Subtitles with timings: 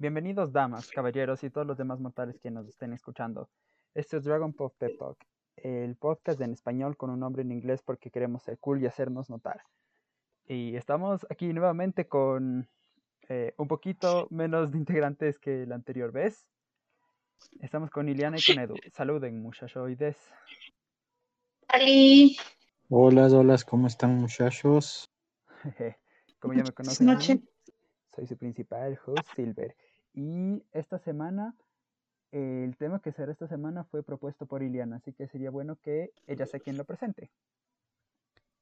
[0.00, 3.50] Bienvenidos damas, caballeros y todos los demás mortales que nos estén escuchando.
[3.92, 5.18] Este es Dragon Pop Pep Talk,
[5.56, 9.28] el podcast en español con un nombre en inglés porque queremos ser cool y hacernos
[9.28, 9.60] notar.
[10.46, 12.66] Y estamos aquí nuevamente con
[13.28, 16.48] eh, un poquito menos de integrantes que la anterior vez.
[17.60, 18.76] Estamos con Iliana y con Edu.
[18.94, 20.16] Saluden, muchachoides.
[22.88, 25.12] Hola, hola, ¿cómo están muchachos?
[26.40, 27.46] Como ya me conocen,
[28.16, 29.76] soy su principal host, Silver.
[30.14, 31.54] Y esta semana,
[32.32, 36.12] el tema que será esta semana fue propuesto por Iliana, así que sería bueno que
[36.26, 37.30] ella sea quien lo presente.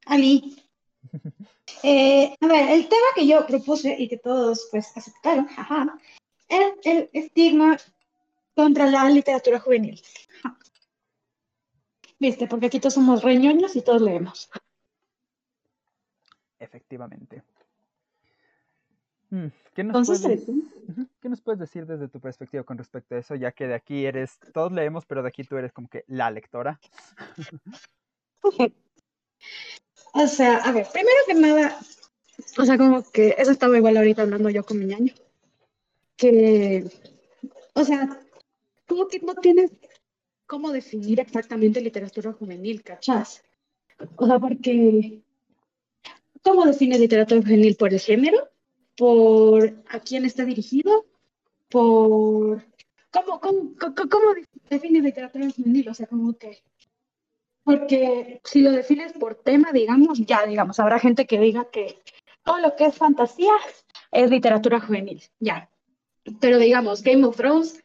[0.07, 0.63] Ali.
[1.85, 5.97] Eh, a ver, el tema que yo propuse y que todos pues aceptaron, ajá,
[6.49, 7.77] es el estigma
[8.57, 10.03] contra la literatura juvenil.
[12.19, 12.49] ¿Viste?
[12.49, 14.51] Porque aquí todos somos reñoños y todos leemos.
[16.59, 17.45] Efectivamente.
[19.31, 20.47] Mm, ¿Qué nos, puedes,
[21.21, 23.35] ¿Qué nos puedes decir desde tu perspectiva con respecto a eso?
[23.35, 26.31] Ya que de aquí eres, todos leemos, pero de aquí tú eres como que la
[26.31, 26.81] lectora.
[30.15, 31.79] O sea, a ver, primero que nada,
[32.57, 35.13] o sea, como que eso estaba igual ahorita hablando yo con mi ñaño.
[36.17, 36.85] Que,
[37.75, 38.19] o sea,
[38.87, 39.71] como que no tienes
[40.47, 43.45] cómo definir exactamente literatura juvenil, ¿cachás?
[44.17, 45.23] O sea, porque,
[46.43, 47.77] ¿cómo define literatura juvenil?
[47.77, 48.49] ¿Por el género?
[48.99, 51.07] ¿Por a quién está dirigido?
[51.69, 52.65] ¿Por
[53.13, 54.35] cómo, cómo, cómo,
[54.69, 55.89] define literatura juvenil?
[55.89, 56.63] O sea, como que,
[57.63, 62.01] porque si lo defines por tema, digamos, ya, digamos, habrá gente que diga que
[62.43, 63.53] todo lo que es fantasía
[64.11, 65.71] es literatura juvenil, ya.
[66.41, 67.81] Pero digamos, Game of Thrones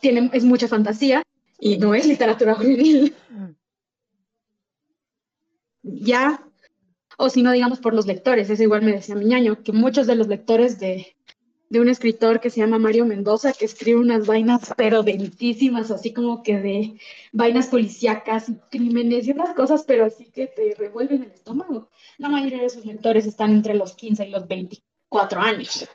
[0.00, 1.22] tiene, es mucha fantasía,
[1.58, 3.14] y no es literatura juvenil.
[5.82, 6.47] Ya,
[7.20, 10.06] o si no, digamos por los lectores, eso igual me decía mi ñaño, que muchos
[10.06, 11.16] de los lectores de,
[11.68, 16.12] de un escritor que se llama Mario Mendoza, que escribe unas vainas pero dentísimas, así
[16.12, 17.00] como que de
[17.32, 21.90] vainas policíacas y crímenes y unas cosas, pero así que te revuelven el estómago.
[22.18, 25.88] La mayoría de sus lectores están entre los 15 y los 24 años.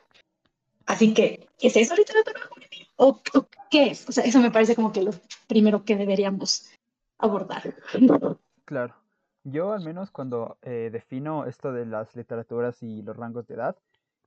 [0.84, 2.86] Así que, ¿es eso literatura juvenil?
[2.96, 3.22] ¿O,
[3.70, 4.06] qué es?
[4.06, 5.12] O sea, eso me parece como que lo
[5.46, 6.70] primero que deberíamos
[7.18, 7.74] abordar.
[8.66, 8.94] Claro.
[9.44, 13.76] Yo al menos cuando eh, defino esto de las literaturas y los rangos de edad,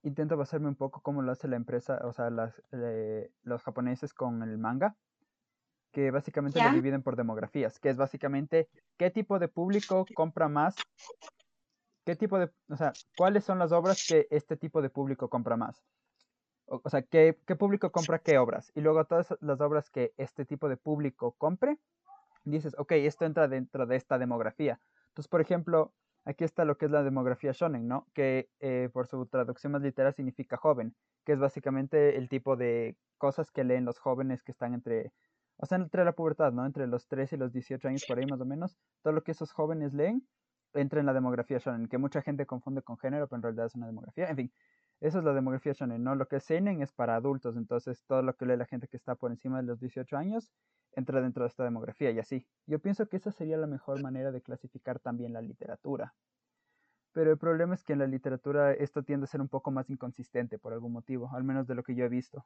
[0.03, 4.13] intento basarme un poco como lo hace la empresa, o sea, las, eh, los japoneses
[4.13, 4.95] con el manga,
[5.91, 10.75] que básicamente lo dividen por demografías, que es básicamente qué tipo de público compra más,
[12.05, 15.57] qué tipo de, o sea, cuáles son las obras que este tipo de público compra
[15.57, 15.83] más
[16.67, 18.71] o, sea, ¿qué, público compra qué obras.
[18.75, 21.77] Y luego todas las obras que este tipo de público compre,
[22.43, 24.79] dices, ok, esto entra dentro de esta demografía.
[25.17, 25.95] Entonces, por ejemplo,
[26.25, 28.07] aquí está lo que es la demografía shonen, ¿no?
[28.13, 30.95] Que eh, por su traducción más literal significa joven,
[31.25, 35.11] que es básicamente el tipo de cosas que leen los jóvenes que están entre,
[35.55, 36.67] o sea, entre la pubertad, ¿no?
[36.67, 38.77] Entre los 13 y los 18 años, por ahí más o menos.
[39.01, 40.21] Todo lo que esos jóvenes leen
[40.75, 43.73] entra en la demografía shonen, que mucha gente confunde con género, pero en realidad es
[43.73, 44.29] una demografía.
[44.29, 44.53] En fin,
[44.99, 46.15] esa es la demografía shonen, ¿no?
[46.15, 48.97] Lo que es seinen es para adultos, entonces todo lo que lee la gente que
[48.97, 50.51] está por encima de los 18 años
[50.93, 52.47] entra dentro de esta demografía y así.
[52.65, 56.15] Yo pienso que esa sería la mejor manera de clasificar también la literatura.
[57.13, 59.89] Pero el problema es que en la literatura esto tiende a ser un poco más
[59.89, 62.45] inconsistente por algún motivo, al menos de lo que yo he visto.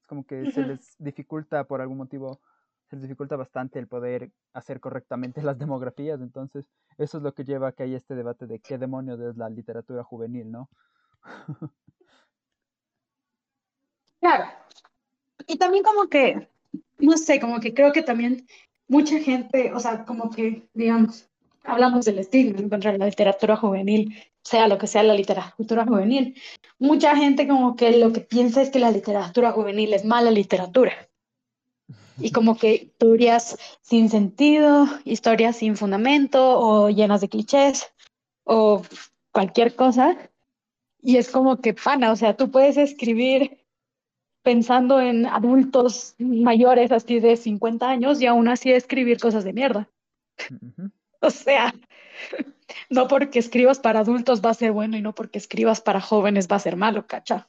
[0.00, 2.40] Es como que se les dificulta por algún motivo,
[2.88, 6.68] se les dificulta bastante el poder hacer correctamente las demografías, entonces
[6.98, 9.48] eso es lo que lleva a que haya este debate de qué demonios es la
[9.48, 10.68] literatura juvenil, ¿no?
[14.20, 14.44] Claro.
[15.48, 16.48] Y también como que,
[16.98, 18.46] no sé, como que creo que también
[18.86, 21.28] mucha gente, o sea, como que, digamos,
[21.64, 26.40] hablamos del estigma contra la literatura juvenil, sea lo que sea la literatura juvenil.
[26.78, 30.92] Mucha gente como que lo que piensa es que la literatura juvenil es mala literatura.
[32.18, 37.92] Y como que historias sin sentido, historias sin fundamento o llenas de clichés
[38.44, 38.82] o
[39.32, 40.16] cualquier cosa.
[41.02, 43.58] Y es como que, pana, o sea, tú puedes escribir
[44.42, 49.90] pensando en adultos mayores así de 50 años y aún así escribir cosas de mierda.
[51.24, 51.72] O sea,
[52.90, 56.48] no porque escribas para adultos va a ser bueno y no porque escribas para jóvenes
[56.50, 57.48] va a ser malo, cacha.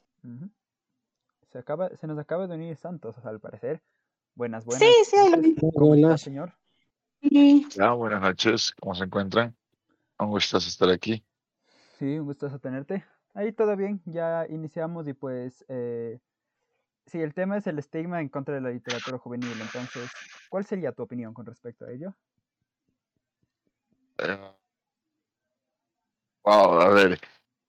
[1.51, 3.81] se, acaba, se nos acaba de unir Santos, al parecer.
[4.35, 4.87] Buenas, buenas.
[4.87, 6.53] Sí, sí, ¿Cómo está, señor?
[7.21, 9.55] Ya, buenas noches, ¿cómo se encuentran?
[10.19, 11.25] Un gusto estar aquí.
[11.97, 13.03] Sí, un gusto tenerte.
[13.33, 16.19] Ahí todo bien, ya iniciamos y pues eh,
[17.07, 20.09] sí, el tema es el estigma en contra de la literatura juvenil, entonces,
[20.49, 22.15] ¿cuál sería tu opinión con respecto a ello?
[26.43, 27.19] wow, eh, a ver,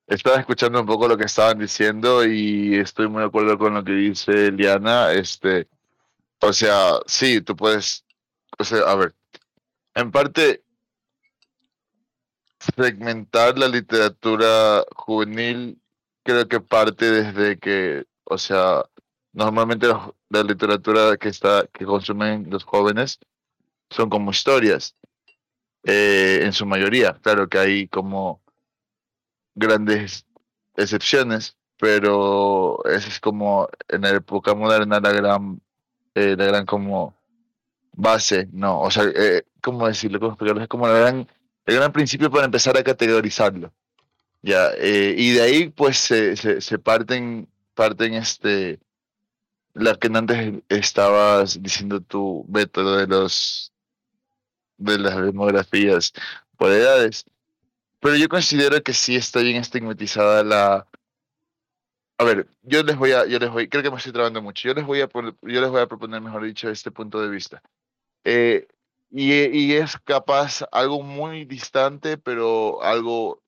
[0.06, 3.82] estaba escuchando un poco lo que estaban diciendo y estoy muy de acuerdo con lo
[3.82, 5.12] que dice Liana.
[5.12, 5.66] Este,
[6.40, 8.04] o sea, sí, tú puedes,
[8.58, 9.14] o sea, a ver,
[9.94, 10.62] en parte
[12.76, 15.80] segmentar la literatura juvenil
[16.24, 18.84] creo que parte desde que, o sea,
[19.32, 19.86] normalmente
[20.30, 23.20] la, literatura que está que consumen los jóvenes
[23.90, 24.96] son como historias
[25.84, 27.14] eh, en su mayoría.
[27.22, 28.42] Claro que hay como
[29.54, 30.26] grandes
[30.76, 35.60] excepciones, pero esa es como en la época moderna la gran,
[36.14, 37.14] eh, la gran como
[37.92, 40.18] base, no, o sea, eh, ¿cómo decirlo?
[40.18, 40.62] ¿Cómo explicarlo?
[40.62, 41.28] Es como la gran,
[41.66, 43.72] el gran principio para empezar a categorizarlo.
[44.42, 48.78] Ya, eh, y de ahí pues se, se, se parten, parten este,
[49.72, 53.72] la que antes estabas diciendo tu método de los
[54.76, 56.12] de las demografías
[56.56, 57.24] por edades.
[58.00, 60.86] Pero yo considero que sí está bien estigmatizada la.
[62.18, 64.68] A ver, yo les voy a, yo les voy, creo que me estoy trabando mucho.
[64.68, 67.62] Yo les voy a, yo les voy a proponer, mejor dicho, este punto de vista.
[68.24, 68.68] Eh,
[69.16, 73.40] y, y es capaz algo muy distante, pero algo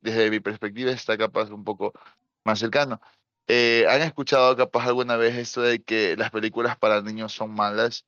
[0.00, 1.92] desde mi perspectiva está capaz un poco
[2.44, 3.00] más cercano.
[3.48, 8.04] Eh, ¿Han escuchado capaz alguna vez esto de que las películas para niños son malas?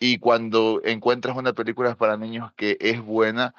[0.00, 3.54] Y cuando encuentras una película para niños que es buena,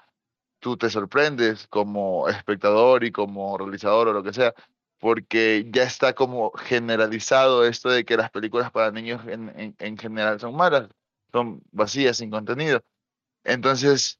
[0.59, 4.55] tú te sorprendes como espectador y como realizador o lo que sea,
[4.99, 9.97] porque ya está como generalizado esto de que las películas para niños en, en, en
[9.97, 10.89] general son malas,
[11.37, 12.83] son vacías, sin contenido.
[13.43, 14.19] Entonces,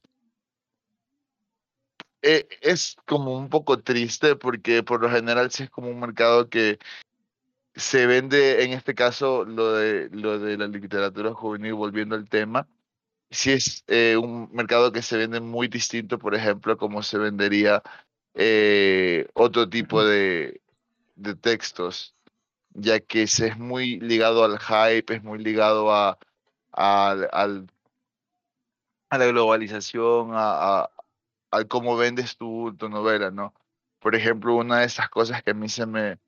[2.21, 6.49] eh, es como un poco triste porque por lo general sí es como un mercado
[6.49, 6.79] que
[7.75, 12.67] se vende, en este caso, lo de, lo de la literatura juvenil, volviendo al tema,
[13.29, 17.83] sí es eh, un mercado que se vende muy distinto, por ejemplo, como se vendería
[18.33, 20.61] eh, otro tipo de,
[21.15, 22.15] de textos,
[22.71, 26.17] ya que se es muy ligado al hype, es muy ligado a,
[26.77, 27.67] al- al-
[29.09, 30.91] a la globalización, a, a,
[31.51, 33.53] a cómo vendes tu, tu novela, ¿no?
[33.99, 36.19] Por ejemplo, una de esas cosas que a mí se me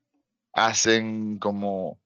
[0.54, 2.00] hacen como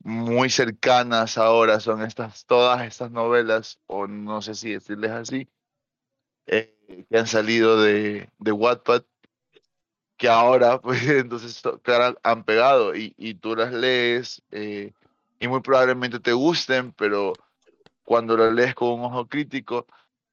[0.00, 5.48] muy cercanas ahora son estas, todas estas novelas, o no sé si decirles así,
[6.46, 9.04] eh, que han salido de, de Wattpad,
[10.16, 14.92] que ahora, pues, entonces, ahora han pegado y, y tú las lees eh,
[15.40, 17.32] y muy probablemente te gusten, pero
[18.08, 19.86] cuando lo lees con un ojo crítico,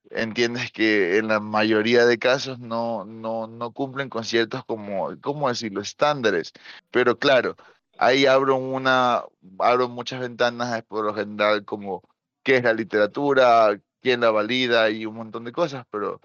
[0.10, 5.50] entiendes que en la mayoría de casos no, no, no cumplen con ciertos, como, ¿cómo
[5.50, 6.54] decirlo?, estándares.
[6.90, 7.58] Pero claro,
[7.98, 9.26] ahí abro una,
[9.60, 12.02] abro muchas ventanas por lo general como
[12.44, 16.22] qué es la literatura, quién la valida y un montón de cosas, pero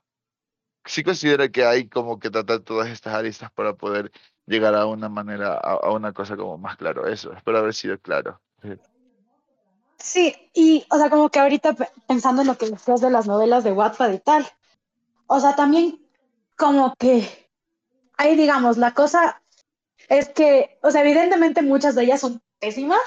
[0.85, 4.13] sí considero que hay como que tratar todas estas aristas para poder
[4.47, 7.09] llegar a una manera, a, a una cosa como más claro.
[7.09, 8.41] Eso, espero haber sido claro.
[10.03, 13.27] Sí, y, o sea, como que ahorita pe- pensando en lo que decías de las
[13.27, 14.47] novelas de Wattpad y tal,
[15.27, 16.01] o sea, también
[16.57, 17.49] como que
[18.17, 19.43] ahí, digamos, la cosa
[20.09, 23.01] es que, o sea, evidentemente muchas de ellas son pésimas,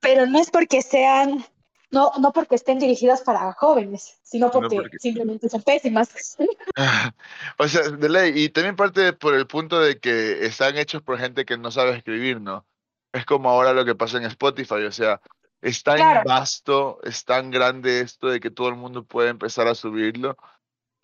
[0.00, 1.44] pero no es porque sean,
[1.90, 6.36] no, no porque estén dirigidas para jóvenes, sino No porque porque- simplemente son pésimas.
[7.58, 11.18] O sea, de ley, y también parte por el punto de que están hechos por
[11.18, 12.64] gente que no sabe escribir, ¿no?
[13.12, 15.20] Es como ahora lo que pasa en Spotify, o sea,
[15.62, 16.28] es tan Claro.
[16.28, 20.36] vasto, es tan grande esto de que todo el mundo puede empezar a subirlo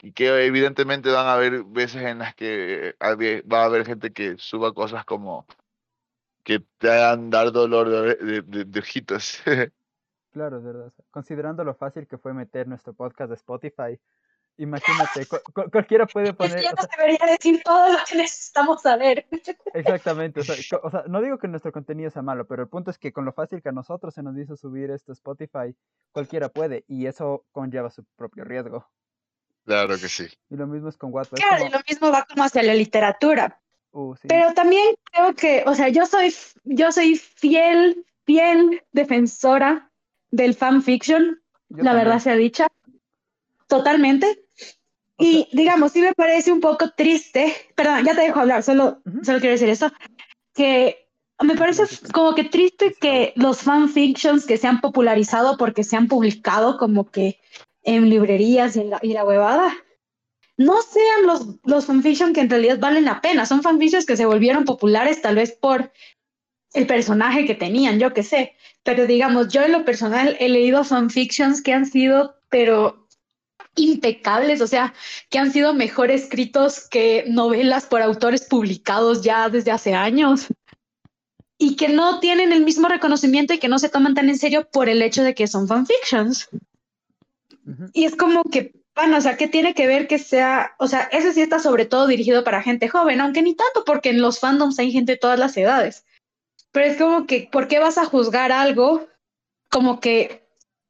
[0.03, 4.37] y que evidentemente van a haber veces en las que va a haber gente que
[4.39, 5.47] suba cosas como
[6.45, 9.43] que te hagan dar dolor de, de, de- de ojitos.
[10.33, 10.93] Claro, es verdad.
[11.11, 13.99] Considerando lo fácil que fue meter nuestro podcast de Spotify,
[14.59, 18.17] imagínate, cu- cu- cualquiera puede Es que poner, ya nos debería decir todo lo que
[18.17, 19.27] necesitamos saber.
[19.75, 22.91] exactamente, o sea, o sea, no digo que nuestro contenido sea malo, pero el punto
[22.91, 25.75] es que con lo fácil que a nosotros se nos hizo subir esto a Spotify,
[26.13, 28.89] cualquiera puede, y eso conlleva su propio riesgo.
[29.65, 30.27] Claro que sí.
[30.49, 33.61] Y lo mismo es con es Claro, y lo mismo va como hacia la literatura.
[33.93, 36.33] uh, sí, Pero también creo que, o sea, yo soy,
[36.65, 39.91] yo soy fiel, fiel defensora
[40.31, 42.69] del fanfiction, yo la verdad sea dicha,
[43.67, 44.46] totalmente.
[45.19, 49.41] Y digamos, sí me parece un poco triste, perdón, ya te dejo hablar, solo, solo
[49.41, 49.91] quiero decir esto,
[50.55, 51.09] que
[51.43, 56.09] me parece como que triste que los fanfictions que se han popularizado porque se han
[56.09, 57.41] publicado como que
[57.83, 59.75] en librerías y, en la, y la huevada,
[60.59, 64.27] no sean los, los fanfiction que en realidad valen la pena, son fanfictions que se
[64.27, 65.93] volvieron populares tal vez por
[66.73, 70.85] el personaje que tenían, yo qué sé, pero digamos, yo en lo personal he leído
[70.85, 73.06] fanfictions que han sido, pero
[73.77, 74.95] impecables, o sea,
[75.31, 80.47] que han sido mejor escritos que novelas por autores publicados ya desde hace años
[81.59, 84.69] y que no tienen el mismo reconocimiento y que no se toman tan en serio
[84.71, 86.49] por el hecho de que son fanfictions.
[87.93, 91.03] Y es como que, bueno, o sea, ¿qué tiene que ver que sea, o sea,
[91.13, 94.39] ese sí está sobre todo dirigido para gente joven, aunque ni tanto porque en los
[94.39, 96.05] fandoms hay gente de todas las edades.
[96.73, 99.07] Pero es como que, ¿por qué vas a juzgar algo
[99.71, 100.46] como que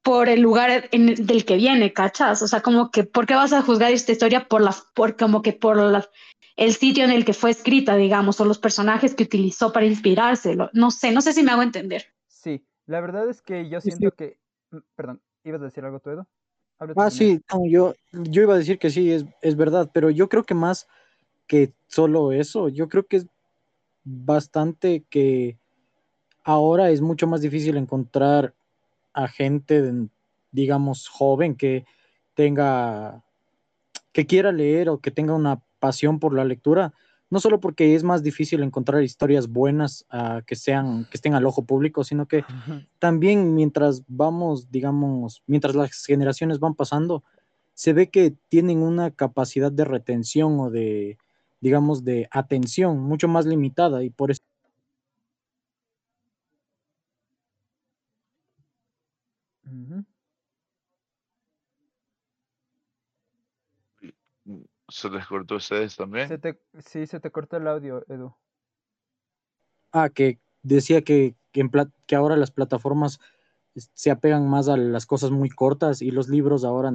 [0.06, 2.40] por el lugar en del que viene, ¿cachas?
[2.40, 5.42] O sea, como que, ¿por qué vas a juzgar esta historia por las, por como
[5.42, 5.78] que por
[6.56, 10.56] el sitio en el que fue escrita, digamos, o los personajes que utilizó para inspirarse?
[10.74, 12.04] No sé, no sé si me hago entender.
[12.28, 14.38] Sí, la verdad es que yo siento que,
[14.70, 16.28] mm, perdón, ¿ibas a decir algo tú, Edo?
[16.94, 20.44] ah, sí, yo, yo iba a decir que sí, es, es verdad, pero yo creo
[20.44, 20.86] que más
[21.48, 23.26] que solo eso, yo creo que es
[24.04, 25.58] bastante que
[26.44, 28.54] ahora es mucho más difícil encontrar
[29.16, 29.92] a gente,
[30.52, 31.86] digamos, joven que
[32.34, 33.24] tenga,
[34.12, 36.92] que quiera leer o que tenga una pasión por la lectura,
[37.30, 41.46] no solo porque es más difícil encontrar historias buenas uh, que sean, que estén al
[41.46, 42.44] ojo público, sino que
[42.98, 47.24] también mientras vamos, digamos, mientras las generaciones van pasando,
[47.72, 51.18] se ve que tienen una capacidad de retención o de,
[51.60, 54.42] digamos, de atención mucho más limitada y por eso
[64.88, 66.28] ¿Se les cortó a ustedes también?
[66.78, 68.34] sí, se te cortó el audio, Edu.
[69.92, 71.68] Ah, que decía que, que,
[72.06, 73.18] que ahora las plataformas
[73.74, 76.92] se apegan más a las cosas muy cortas y los libros ahora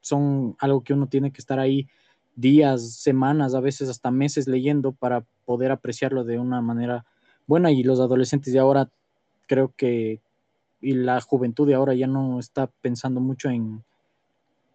[0.00, 1.88] son algo que uno tiene que estar ahí
[2.34, 7.04] días, semanas, a veces hasta meses leyendo para poder apreciarlo de una manera
[7.46, 8.90] buena y los adolescentes de ahora
[9.46, 10.20] creo que
[10.86, 13.84] y la juventud de ahora ya no está pensando mucho en,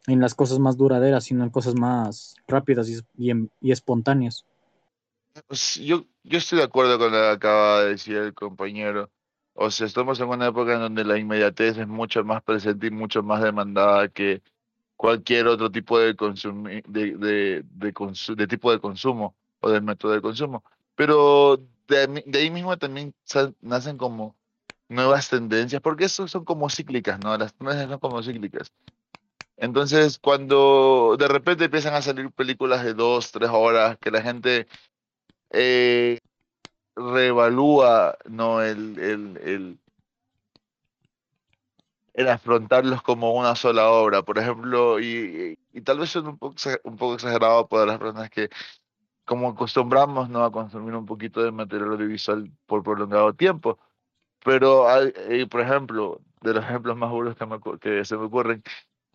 [0.07, 4.45] en las cosas más duraderas, sino en cosas más rápidas y, y, espontáneas.
[5.47, 9.09] Pues yo, yo estoy de acuerdo con lo que acaba de decir el compañero.
[9.53, 12.91] O sea, estamos en una época en donde la inmediatez es mucho más presente y
[12.91, 14.41] mucho más demandada que
[14.97, 16.13] cualquier otro tipo de,
[16.87, 20.61] de, de, de, tipo de consumo o de método de consumo.
[20.93, 23.13] Pero de ahí mismo también
[23.61, 24.35] nacen como
[24.91, 27.35] nuevas tendencias, porque eso son como cíclicas, ¿no?
[27.37, 28.71] Las tendencias son como cíclicas.
[29.57, 34.67] Entonces, cuando de repente empiezan a salir películas de dos, tres horas, que la gente
[35.51, 36.19] eh,
[36.95, 38.61] reevalúa ¿no?
[38.61, 39.79] el, el, el,
[42.13, 46.55] el, afrontarlos como una sola obra, por ejemplo, y, y, tal vez es un poco,
[46.83, 48.49] un poco exagerado para las personas que
[49.25, 50.43] como acostumbramos ¿no?
[50.43, 53.77] a consumir un poquito de material audiovisual por prolongado tiempo,
[54.43, 58.63] pero, hay, eh, por ejemplo, de los ejemplos más burros que, que se me ocurren,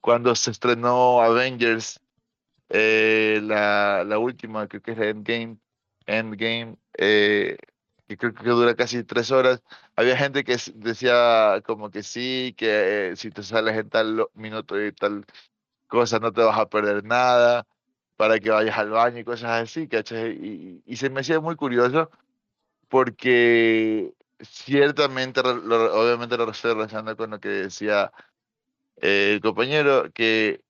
[0.01, 2.01] cuando se estrenó Avengers,
[2.69, 5.59] eh, la, la, última, creo que es Endgame,
[6.07, 7.59] Endgame eh,
[8.09, 9.63] que creo que dura casi tres horas,
[9.97, 14.93] había gente que decía como que sí, que si te sales en tal minuto y
[14.93, 15.25] tal
[15.89, 17.67] cosa no te vas a perder nada,
[18.17, 20.33] para que vayas al baño y cosas así, ¿cachai?
[20.33, 22.11] Y, y se me hacía muy curioso
[22.89, 28.13] porque ciertamente, obviamente lo estoy relacionando con lo que decía
[28.97, 30.63] eh, el compañero, que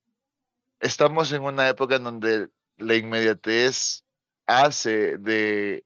[0.79, 4.03] estamos en una época en donde la inmediatez
[4.45, 5.85] hace de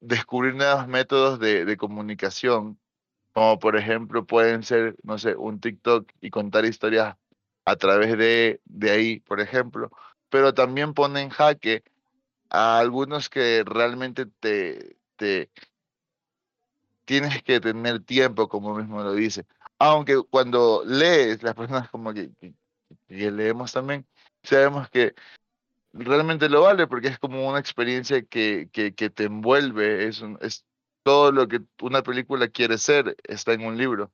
[0.00, 2.78] descubrir nuevos métodos de, comunicación,
[3.32, 7.16] como por ejemplo pueden ser, no sé, un TikTok y contar historias
[7.64, 9.90] a través de, de ahí, por ejemplo,
[10.30, 11.84] pero también pone en jaque
[12.50, 15.50] a algunos que realmente te, te,
[17.10, 19.44] tienes que tener tiempo, como mismo lo dice.
[19.80, 22.30] Aunque cuando lees, las personas como que,
[23.08, 24.06] que, leemos también,
[24.44, 25.16] sabemos que
[25.92, 30.64] realmente lo vale porque es como una experiencia que, que, que te envuelve, es, es
[31.02, 34.12] todo lo que una película quiere ser, está en un libro.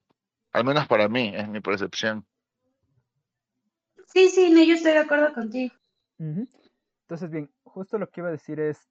[0.53, 2.25] Al menos para mí, es mi percepción.
[4.07, 5.75] Sí, sí, no, yo estoy de acuerdo contigo.
[6.19, 8.89] Entonces, bien, justo lo que iba a decir es,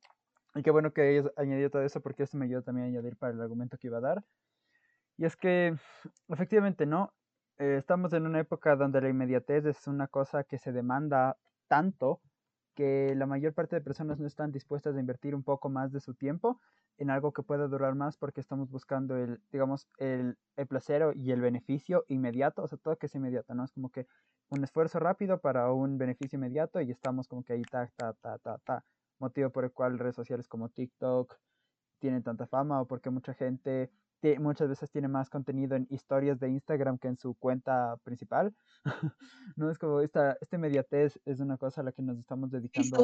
[0.55, 3.17] y qué bueno que hayas añadido todo eso porque esto me ayuda también a añadir
[3.17, 4.23] para el argumento que iba a dar.
[5.17, 5.75] Y es que,
[6.29, 7.13] efectivamente, ¿no?
[7.57, 12.21] Eh, estamos en una época donde la inmediatez es una cosa que se demanda tanto
[12.73, 16.01] que la mayor parte de personas no están dispuestas a invertir un poco más de
[16.01, 16.59] su tiempo
[16.97, 21.31] en algo que pueda durar más porque estamos buscando el, digamos, el, el placer y
[21.31, 23.63] el beneficio inmediato, o sea, todo que es inmediato, ¿no?
[23.63, 24.07] Es como que
[24.49, 28.37] un esfuerzo rápido para un beneficio inmediato y estamos como que ahí, ta, ta, ta,
[28.37, 28.85] ta, ta
[29.19, 31.35] motivo por el cual redes sociales como TikTok
[31.99, 36.39] tienen tanta fama o porque mucha gente te- muchas veces tiene más contenido en historias
[36.39, 38.55] de Instagram que en su cuenta principal.
[39.55, 42.97] no es como esta, este mediatez es una cosa a la que nos estamos dedicando.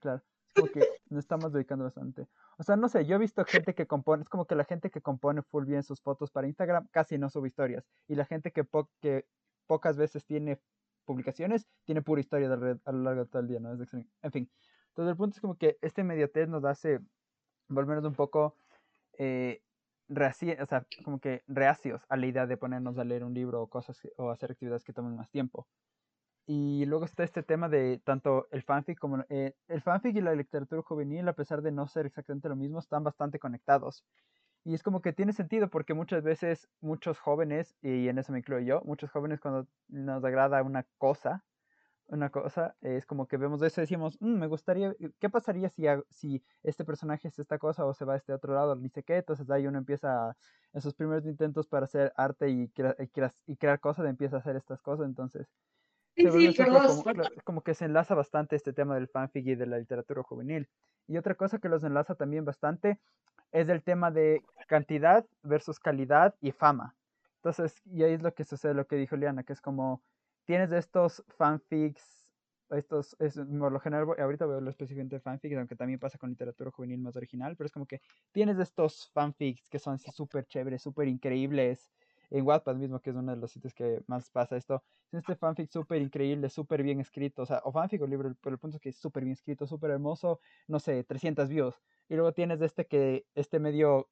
[0.00, 0.80] Claro, es como que
[1.10, 2.26] nos estamos dedicando bastante.
[2.58, 4.90] O sea, no sé, yo he visto gente que compone, es como que la gente
[4.90, 7.84] que compone full bien sus fotos para Instagram casi no sube historias.
[8.08, 9.26] Y la gente que, po- que
[9.66, 10.60] pocas veces tiene
[11.04, 13.72] publicaciones, tiene pura historia de a lo largo de todo el día, ¿no?
[13.82, 13.92] Es.
[13.94, 14.50] En fin,
[14.92, 17.00] entonces el punto es como que este mediatez nos hace
[17.68, 18.56] volvernos un poco
[19.18, 19.62] eh,
[20.08, 23.68] o sea, como que reacios a la idea de ponernos a leer un libro o
[23.68, 25.66] cosas o hacer actividades que tomen más tiempo.
[26.46, 30.34] Y luego está este tema de tanto el fanfic como eh, el fanfic y la
[30.34, 34.04] literatura juvenil, a pesar de no ser exactamente lo mismo, están bastante conectados.
[34.64, 38.40] Y es como que tiene sentido porque muchas veces muchos jóvenes, y en eso me
[38.40, 41.44] incluyo yo, muchos jóvenes cuando nos agrada una cosa,
[42.12, 45.86] una cosa, es como que vemos eso y decimos, "Mm, me gustaría, ¿qué pasaría si,
[45.88, 48.88] hago- si este personaje es esta cosa o se va a este otro lado, ni
[48.90, 49.16] sé qué?
[49.18, 50.36] Entonces ahí uno empieza
[50.72, 54.36] en sus primeros intentos para hacer arte y, crea- y, crea- y crear cosas, empieza
[54.36, 55.48] a hacer estas cosas, entonces
[56.16, 57.08] Sí, sí, como,
[57.44, 60.68] como que se enlaza bastante este tema del fanfic y de la literatura juvenil.
[61.08, 63.00] Y otra cosa que los enlaza también bastante
[63.50, 66.96] es el tema de cantidad versus calidad y fama.
[67.36, 70.02] Entonces, y ahí es lo que sucede, lo que dijo Liana, que es como
[70.44, 72.28] tienes estos fanfics,
[72.70, 76.30] estos, es, por lo general, ahorita veo lo específicamente de fanfics, aunque también pasa con
[76.30, 78.00] literatura juvenil más original, pero es como que
[78.32, 81.92] tienes estos fanfics que son súper chéveres, súper increíbles,
[82.32, 85.36] en Wattpad mismo, que es uno de los sitios que más pasa esto, es este
[85.36, 88.78] fanfic súper increíble, súper bien escrito, o sea, o fanfic o libro, pero el punto
[88.78, 91.74] es que es súper bien escrito, súper hermoso, no sé, 300 views,
[92.08, 94.08] y luego tienes este que, este medio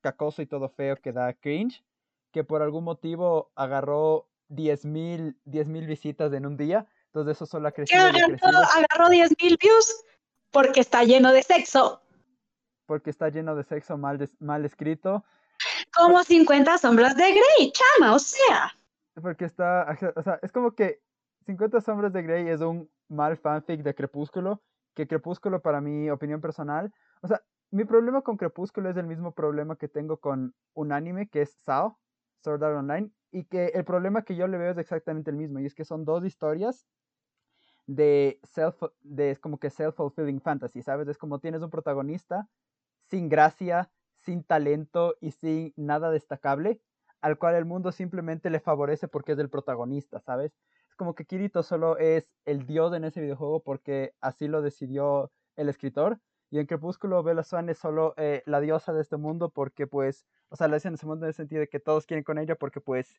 [0.00, 1.84] cacoso y todo feo que da cringe,
[2.32, 7.72] que por algún motivo agarró 10.000 10.000 visitas en un día, entonces eso solo ha
[7.72, 8.26] ¿Qué crecido agarró?
[8.28, 10.04] crecido Agarró 10.000 views
[10.50, 12.02] porque está lleno de sexo.
[12.86, 15.24] porque está lleno de sexo mal, des- mal escrito,
[15.94, 18.72] Como 50 sombras de Grey, chama, o sea.
[19.20, 21.00] Porque está, o sea, es como que
[21.46, 24.62] 50 sombras de Grey es un mal fanfic de Crepúsculo,
[24.94, 26.92] que Crepúsculo para mi opinión personal,
[27.22, 31.28] o sea, mi problema con Crepúsculo es el mismo problema que tengo con un anime
[31.28, 31.98] que es SAO,
[32.44, 35.58] Sword Art Online, y que el problema que yo le veo es exactamente el mismo,
[35.58, 36.86] y es que son dos historias
[37.86, 41.08] de self, de es como que self-fulfilling fantasy, ¿sabes?
[41.08, 42.48] Es como tienes un protagonista
[43.08, 46.80] sin gracia, sin talento y sin nada destacable,
[47.20, 50.52] al cual el mundo simplemente le favorece porque es el protagonista, ¿sabes?
[50.88, 55.32] Es como que Kirito solo es el dios en ese videojuego porque así lo decidió
[55.56, 56.20] el escritor.
[56.50, 60.26] Y en Crepúsculo Bella Swan es solo eh, la diosa de este mundo porque pues,
[60.52, 62.38] o sea, la dicen en ese mundo en el sentido de que todos quieren con
[62.38, 63.16] ella porque pues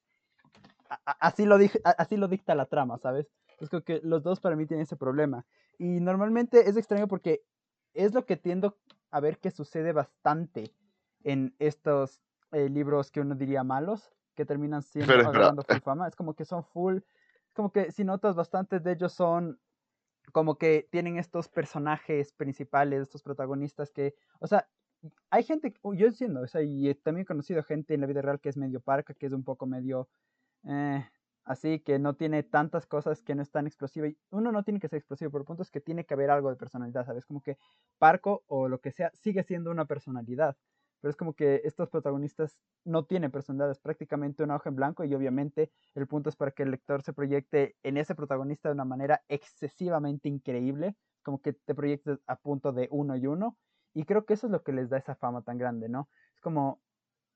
[1.19, 1.57] así lo,
[1.97, 3.27] así lo dicta la trama, ¿sabes?
[3.59, 5.43] Es como que los dos para mí tienen ese problema.
[5.79, 7.43] Y normalmente es extraño porque
[7.95, 8.77] es lo que tiendo
[9.09, 10.75] a ver que sucede bastante
[11.23, 16.07] en estos eh, libros que uno diría malos, que terminan siendo agarrando full fama.
[16.07, 16.99] Es como que son full,
[17.53, 19.59] como que si notas bastantes de ellos son
[20.31, 24.67] como que tienen estos personajes principales, estos protagonistas que, o sea,
[25.29, 28.39] hay gente, yo entiendo, o sea, y también he conocido gente en la vida real
[28.39, 30.09] que es medio parca, que es un poco medio
[30.65, 31.05] eh,
[31.45, 34.07] así, que no tiene tantas cosas, que no es tan explosiva.
[34.07, 36.29] Y uno no tiene que ser explosivo, pero el punto es que tiene que haber
[36.31, 37.25] algo de personalidad, ¿sabes?
[37.25, 37.57] Como que
[37.99, 40.57] Parco o lo que sea sigue siendo una personalidad.
[41.01, 45.03] Pero es como que estos protagonistas no tienen personalidad, es prácticamente una hoja en blanco
[45.03, 48.73] y obviamente el punto es para que el lector se proyecte en ese protagonista de
[48.73, 53.57] una manera excesivamente increíble, como que te proyectes a punto de uno y uno.
[53.93, 56.09] Y creo que eso es lo que les da esa fama tan grande, ¿no?
[56.33, 56.81] Es como,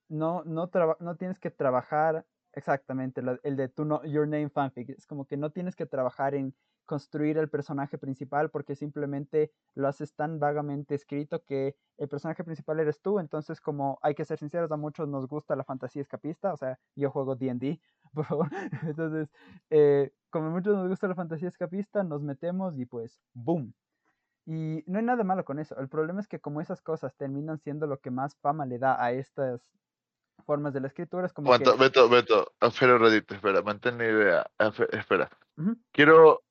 [0.09, 5.05] no, no, no tienes que trabajar exactamente, el de tu no, Your Name Fanfic, es
[5.05, 6.55] como que no tienes que trabajar en
[6.87, 12.79] construir el personaje principal porque simplemente lo haces tan vagamente escrito que el personaje principal
[12.79, 16.53] eres tú, entonces como hay que ser sinceros, a muchos nos gusta la fantasía escapista,
[16.53, 17.79] o sea, yo juego D&D,
[18.13, 18.47] por favor,
[18.83, 19.29] entonces,
[19.69, 23.73] eh, como a muchos nos gusta la fantasía escapista, nos metemos y pues, boom.
[24.49, 27.59] Y no hay nada malo con eso, el problema es que como esas cosas terminan
[27.59, 29.61] siendo lo que más fama le da a estas
[30.45, 31.83] formas de la escritura, es como Aguanta, que...
[31.83, 34.45] Beto, Beto, espera, Redito, espera, mantén la idea.
[34.57, 35.29] Espe- Espera.
[35.57, 35.75] Ujú.
[35.91, 36.43] Quiero,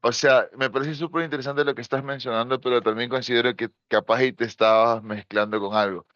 [0.00, 4.22] o sea, me parece súper interesante lo que estás mencionando, pero también considero que capaz
[4.22, 6.06] y te estabas mezclando con algo.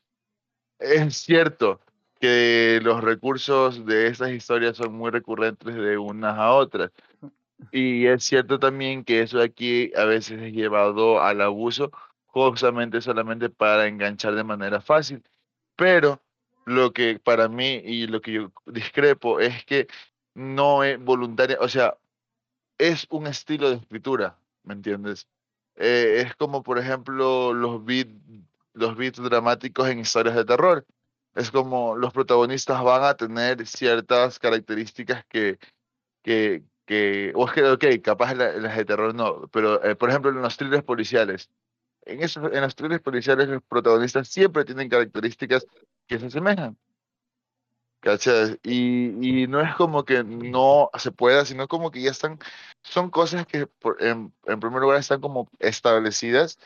[0.79, 1.81] Es cierto
[2.21, 6.91] que los recursos de estas historias son muy recurrentes de unas a otras.
[7.71, 11.93] Y es cierto también que eso de aquí a veces es llevado al abuso
[12.27, 15.23] justamente solamente para enganchar de manera fácil.
[15.77, 16.23] Pero
[16.65, 19.87] lo que para mí y lo que yo discrepo es que
[20.35, 21.97] no es voluntaria, o sea,
[22.79, 25.29] es un estilo de escritura, ¿me entiendes?
[25.77, 28.11] Eh, es como, por ejemplo, los beats,
[28.75, 30.87] los beats dramáticos en historias de terror.
[31.35, 35.59] Es como los protagonistas van a tener ciertas características que,
[36.23, 36.63] que,
[36.93, 40.31] que o es que, ok, capaz en las de terror no, pero eh, por ejemplo
[40.31, 41.49] en los thrillers policiales,
[42.05, 45.67] en, esos, en los thrillers policiales los protagonistas siempre tienen características
[46.07, 46.77] que se asemejan.
[48.01, 48.59] ¿Cachai?
[48.65, 52.39] Y, y no es como que no se pueda, sino como que ya están,
[52.83, 53.69] son cosas que
[54.01, 56.59] en, en primer lugar están como establecidas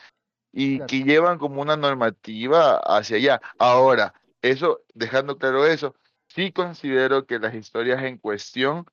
[0.51, 3.41] y que llevan como una normativa hacia allá.
[3.59, 5.95] Ahora, eso, dejando claro eso,
[6.27, 8.85] sí considero que las historias en cuestión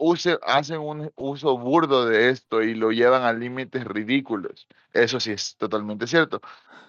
[0.00, 4.66] use, hacen un uso burdo de esto y lo llevan a límites ridículos.
[4.92, 6.40] Eso sí es totalmente cierto.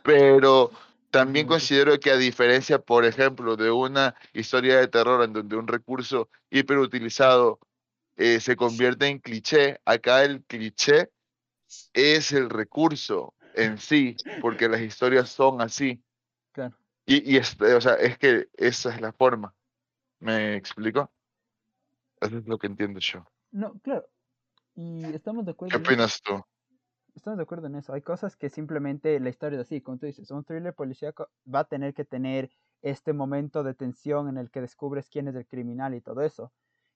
[0.03, 0.71] Pero
[1.11, 5.67] también considero que a diferencia, por ejemplo, de una historia de terror en donde un
[5.67, 7.59] recurso hiperutilizado
[8.15, 11.11] eh, se convierte en cliché, acá el cliché
[11.93, 16.01] es el recurso en sí, porque las historias son así.
[16.53, 16.75] Claro.
[17.05, 19.53] Y, y es, o sea, es que esa es la forma.
[20.19, 21.11] ¿Me explico?
[22.21, 23.25] Eso es lo que entiendo yo.
[23.51, 24.05] No, claro.
[24.75, 25.77] Y estamos de acuerdo.
[25.77, 26.41] ¿Qué opinas tú?
[27.15, 27.93] Estamos de acuerdo en eso.
[27.93, 31.59] Hay cosas que simplemente la historia es así, como tú dices, un thriller policíaco va
[31.59, 32.49] a tener que tener
[32.81, 36.53] este momento de tensión en el que descubres quién es el criminal y todo eso.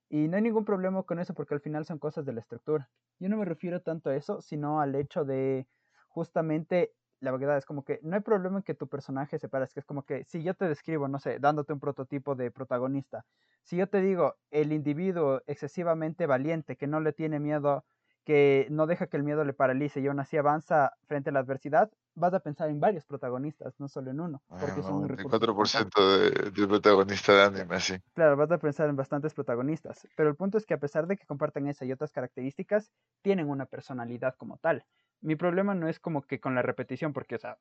[0.08, 2.88] Y no hay ningún problema con eso porque al final son cosas de la estructura.
[3.18, 5.66] Yo no me refiero tanto a eso, sino al hecho de
[6.08, 9.80] justamente la verdad es como que no hay problema en que tu personaje se parezca,
[9.80, 13.24] es como que si yo te describo, no sé, dándote un prototipo de protagonista,
[13.62, 17.84] si yo te digo el individuo excesivamente valiente que no le tiene miedo
[18.26, 21.38] que no deja que el miedo le paralice y aún así avanza frente a la
[21.40, 25.40] adversidad, vas a pensar en varios protagonistas, no solo en uno, porque son un recurso
[25.40, 25.90] fundamental.
[25.90, 27.96] 94% de, de protagonista de anime, sí.
[28.14, 31.16] Claro, vas a pensar en bastantes protagonistas, pero el punto es que a pesar de
[31.16, 34.84] que compartan esa y otras características, tienen una personalidad como tal.
[35.20, 37.58] Mi problema no es como que con la repetición, porque, o sea,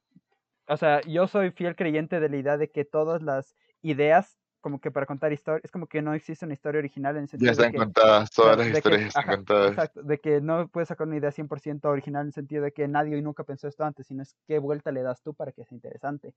[0.68, 4.80] o sea, yo soy fiel creyente de la idea de que todas las ideas, como
[4.82, 7.52] que para contar historias, es como que no existe una historia original en el Ya
[7.52, 9.72] sentido de están que contadas, todas las de que, historias están ajá, contadas.
[9.72, 12.88] exacto, de que no puedes sacar una idea 100% original en el sentido de que
[12.88, 15.76] nadie nunca pensó esto antes, sino es qué vuelta le das tú para que sea
[15.76, 16.34] interesante.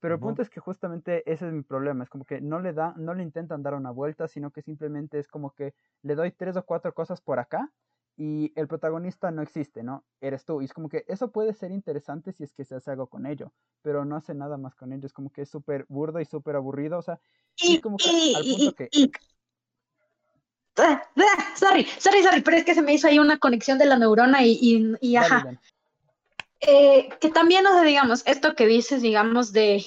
[0.00, 2.72] Pero el punto es que justamente ese es mi problema, es como que no le
[2.72, 6.32] da, no le intentan dar una vuelta, sino que simplemente es como que le doy
[6.32, 7.72] tres o cuatro cosas por acá
[8.16, 10.04] y el protagonista no existe, ¿no?
[10.20, 10.62] Eres tú.
[10.62, 13.26] Y es como que eso puede ser interesante si es que se hace algo con
[13.26, 13.52] ello,
[13.82, 16.56] pero no hace nada más con ello, es como que es súper burdo y súper
[16.56, 17.20] aburrido, o sea,
[17.56, 18.88] y es como que y, al y, punto que...
[18.92, 19.12] y-
[20.78, 23.86] Ah, ah, sorry, sorry, sorry, pero es que se me hizo ahí una conexión de
[23.86, 24.58] la neurona y,
[25.00, 25.58] y, ajá.
[26.60, 29.84] Eh, que también, o sea, digamos, esto que dices, digamos, de,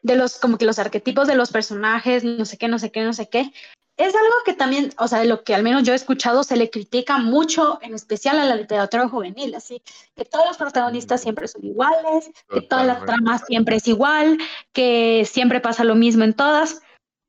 [0.00, 3.02] de los, como que los arquetipos de los personajes, no sé qué, no sé qué,
[3.02, 3.52] no sé qué,
[4.00, 6.56] es algo que también, o sea, de lo que al menos yo he escuchado, se
[6.56, 9.82] le critica mucho, en especial a la literatura juvenil, así,
[10.16, 13.06] que todos los protagonistas siempre son iguales, que toda la Totalmente.
[13.06, 14.38] trama siempre es igual,
[14.72, 16.80] que siempre pasa lo mismo en todas,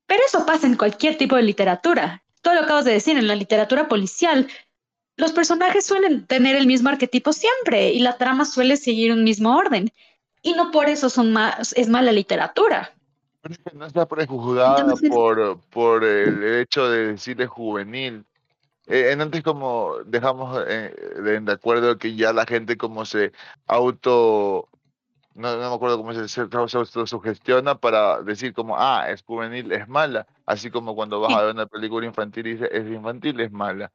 [0.08, 2.24] pero eso pasa en cualquier tipo de literatura.
[2.42, 4.48] Todo lo acabas de decir, en la literatura policial,
[5.18, 9.58] los personajes suelen tener el mismo arquetipo siempre y la trama suele seguir un mismo
[9.58, 9.92] orden.
[10.42, 12.94] Y no por eso son más, es mala literatura.
[13.74, 18.24] No está prejuzgada por, por el hecho de decirle juvenil.
[18.88, 23.32] Eh, en antes como dejamos eh, de, de acuerdo que ya la gente como se
[23.68, 24.68] auto,
[25.34, 29.72] no, no me acuerdo cómo se, se, se autosugestiona para decir como, ah, es juvenil,
[29.72, 30.28] es mala.
[30.46, 31.38] Así como cuando vas Sí.
[31.38, 33.92] a ver una película infantil y dices, es infantil, es mala.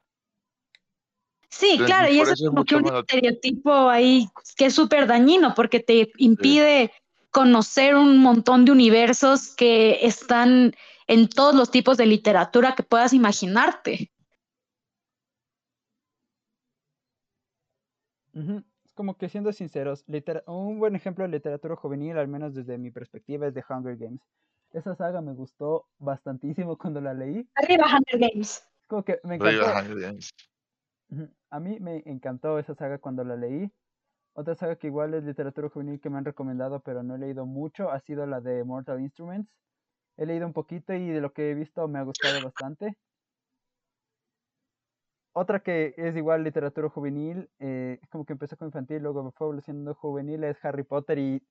[1.49, 5.55] Sí, Entonces, claro, y eso es como que un estereotipo ahí que es súper dañino
[5.55, 6.93] porque te impide
[7.37, 10.72] conocer un montón de universos que están
[11.07, 14.11] en todos los tipos de literatura que puedas imaginarte.
[18.33, 20.03] Ujú, Es como que siendo sinceros,
[20.46, 24.22] un buen ejemplo de literatura juvenil, al menos desde mi perspectiva, es The Hunger Games.
[24.72, 27.46] Esa saga me gustó bastantísimo cuando la leí.
[27.57, 28.66] Arriba Hunger Games.
[28.81, 29.90] Es como que me Arriba encantó.
[29.90, 30.31] Hunger Games.
[31.51, 33.70] A mí me encantó esa saga cuando la leí.
[34.38, 37.46] Otra saga que igual es literatura juvenil que me han recomendado, pero no he leído
[37.46, 39.51] mucho, ha sido la de Mortal Instruments.
[40.18, 42.99] He leído un poquito y de lo que he visto me ha gustado bastante.
[45.33, 49.94] Otra que es igual literatura juvenil, eh, como que empezó con infantil, luego fue evolucionando
[49.94, 51.42] juvenil, es Harry Potter y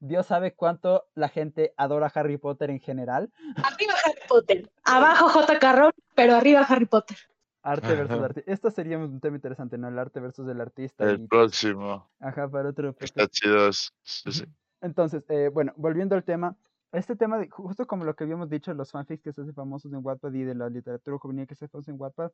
[0.00, 3.32] Dios sabe cuánto la gente adora Harry Potter en general.
[3.62, 4.70] Arriba Harry Potter.
[4.84, 5.72] Abajo J.K.
[5.72, 7.16] Rowling, pero arriba Harry Potter.
[7.64, 8.26] Arte versus Ajá.
[8.26, 8.44] arte.
[8.46, 9.88] Esto sería un tema interesante, ¿no?
[9.88, 11.08] El arte versus el artista.
[11.08, 12.10] El y- próximo.
[12.20, 13.72] Ajá, para otro Está chido.
[13.72, 14.44] sí, sí.
[14.82, 16.56] Entonces, eh, bueno, volviendo al tema,
[16.92, 19.92] este tema, de, justo como lo que habíamos dicho, los fanfics que se hacen famosos
[19.92, 22.30] en Wattpad y de la literatura juvenil que se hace famosa en Wattpad,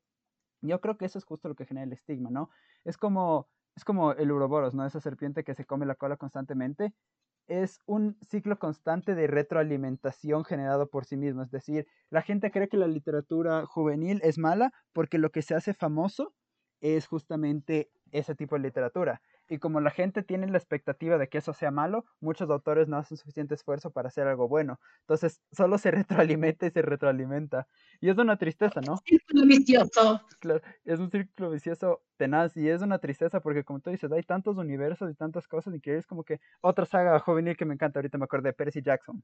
[0.62, 2.50] yo creo que eso es justo lo que genera el estigma, ¿no?
[2.84, 4.84] Es como, es como el Uroboros, ¿no?
[4.84, 6.92] Esa serpiente que se come la cola constantemente.
[7.46, 11.42] Es un ciclo constante de retroalimentación generado por sí mismo.
[11.42, 15.54] Es decir, la gente cree que la literatura juvenil es mala porque lo que se
[15.54, 16.34] hace famoso
[16.80, 19.20] es justamente ese tipo de literatura.
[19.50, 22.96] Y como la gente tiene la expectativa de que eso sea malo, muchos autores no
[22.96, 24.78] hacen suficiente esfuerzo para hacer algo bueno.
[25.00, 25.90] Entonces, solo se
[26.38, 27.66] retroalimenta y se retroalimenta.
[28.00, 28.96] Y es una tristeza, ¿no?
[28.98, 30.22] Círculo vicioso.
[30.38, 34.22] Claro, es un círculo vicioso tenaz y es una tristeza porque, como tú dices, hay
[34.22, 37.74] tantos universos y tantas cosas y que es como que otra saga juvenil que me
[37.74, 37.98] encanta.
[37.98, 39.20] Ahorita me acordé de Percy Jackson.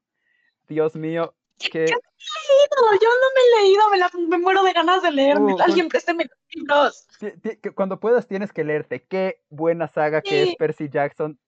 [0.67, 1.37] Dios mío,
[1.71, 1.87] que...
[2.77, 4.73] Yo no me he leído, yo no me he leído, me, la, me muero de
[4.73, 5.55] ganas de leerme.
[5.55, 7.09] Uh, Alguien présteme los libros.
[7.75, 9.03] cuando puedas tienes que leerte.
[9.03, 10.57] Qué buena saga que es.
[10.57, 11.39] Percy Jackson.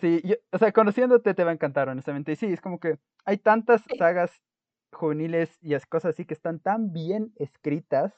[0.00, 2.32] Sí, yo- o sea, conociéndote te va a encantar, honestamente.
[2.32, 3.96] Y sí, es como que hay tantas Sí.
[3.98, 4.32] sagas
[4.92, 8.12] juveniles y cosas así que están tan bien escritas,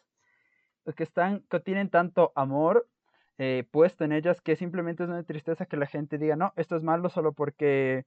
[0.96, 2.88] que están, que tienen tanto amor
[3.36, 6.76] eh, puesto en ellas que simplemente es una tristeza que la gente diga, no, esto
[6.76, 8.04] es malo solo porque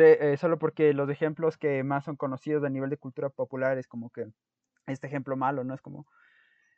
[0.00, 3.86] eh, solo porque los ejemplos que más son conocidos a nivel de cultura popular es
[3.86, 4.26] como que
[4.86, 5.74] este ejemplo malo, ¿no?
[5.74, 6.06] Es como,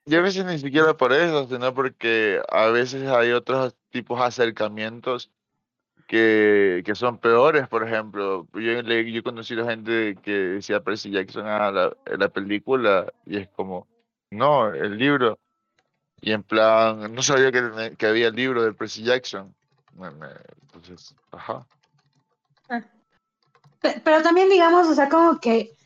[0.06, 4.26] Y a veces ni siquiera por eso, sino porque a veces hay otros tipos de
[4.26, 5.30] acercamientos
[6.06, 8.46] que, que son peores, por ejemplo.
[8.52, 13.10] Yo, le- yo he conocido gente que decía Percy Jackson a la, a la película
[13.24, 13.86] y es como,
[14.30, 15.38] no, el libro.
[16.20, 19.54] Y en plan, no sabía que, que había el libro de Percy Jackson.
[20.62, 21.66] Entonces, ajá.
[22.68, 22.84] Pe-
[24.02, 25.76] Pero también, digamos, o sea, como que,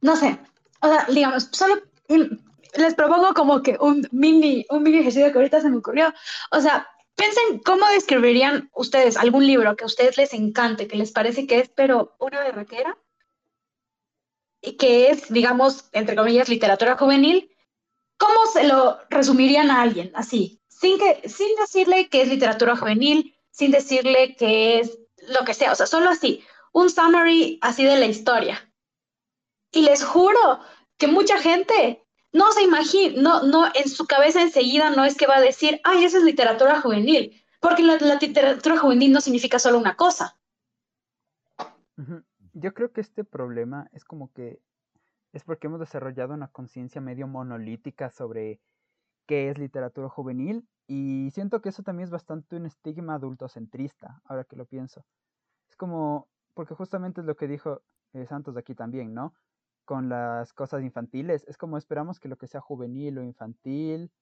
[0.00, 0.38] no sé,
[0.80, 5.60] o sea, digamos, solo les propongo como que un mini, un mini ejercicio que ahorita
[5.60, 6.12] se me ocurrió.
[6.50, 11.12] O sea, piensen cómo describirían ustedes algún libro que a ustedes les encante, que les
[11.12, 12.96] parece que es, pero una berraquera,
[14.60, 17.50] y que es, digamos, entre comillas, literatura juvenil.
[18.16, 20.60] ¿Cómo se lo resumirían a alguien así?
[20.68, 25.72] Sin, que, sin decirle que es literatura juvenil, sin decirle que es lo que sea,
[25.72, 26.42] o sea, solo así
[26.74, 28.70] un summary así de la historia.
[29.72, 30.60] Y les juro
[30.98, 35.26] que mucha gente no se imagina, no, no, en su cabeza enseguida no es que
[35.26, 39.58] va a decir, ay, esa es literatura juvenil, porque la, la literatura juvenil no significa
[39.58, 40.36] solo una cosa.
[42.52, 44.60] Yo creo que este problema es como que
[45.32, 48.60] es porque hemos desarrollado una conciencia medio monolítica sobre
[49.26, 54.44] qué es literatura juvenil y siento que eso también es bastante un estigma adultocentrista, ahora
[54.44, 55.04] que lo pienso.
[55.68, 59.34] Es como, porque justamente es lo que dijo eh, Santos aquí también, ¿no?
[59.84, 64.12] Con las cosas infantiles, es como esperamos que lo que sea juvenil o infantil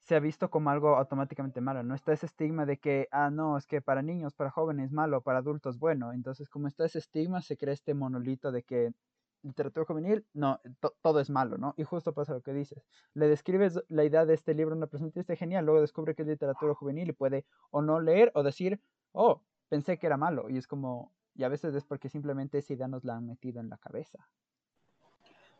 [0.00, 1.94] sea visto como algo automáticamente malo, ¿no?
[1.94, 5.38] Está ese estigma de que, ah, no, es que para niños, para jóvenes malo, para
[5.38, 6.12] adultos bueno.
[6.12, 8.92] Entonces, como está ese estigma, se crea este monolito de que
[9.42, 11.74] literatura juvenil, no, to- todo es malo, ¿no?
[11.76, 12.84] Y justo pasa lo que dices.
[13.14, 16.14] Le describes la idea de este libro a una persona y dice genial, luego descubre
[16.14, 18.80] que es literatura juvenil y puede o no leer o decir,
[19.12, 20.50] oh, pensé que era malo.
[20.50, 23.58] Y es como, y a veces es porque simplemente esa idea nos la han metido
[23.58, 24.28] en la cabeza.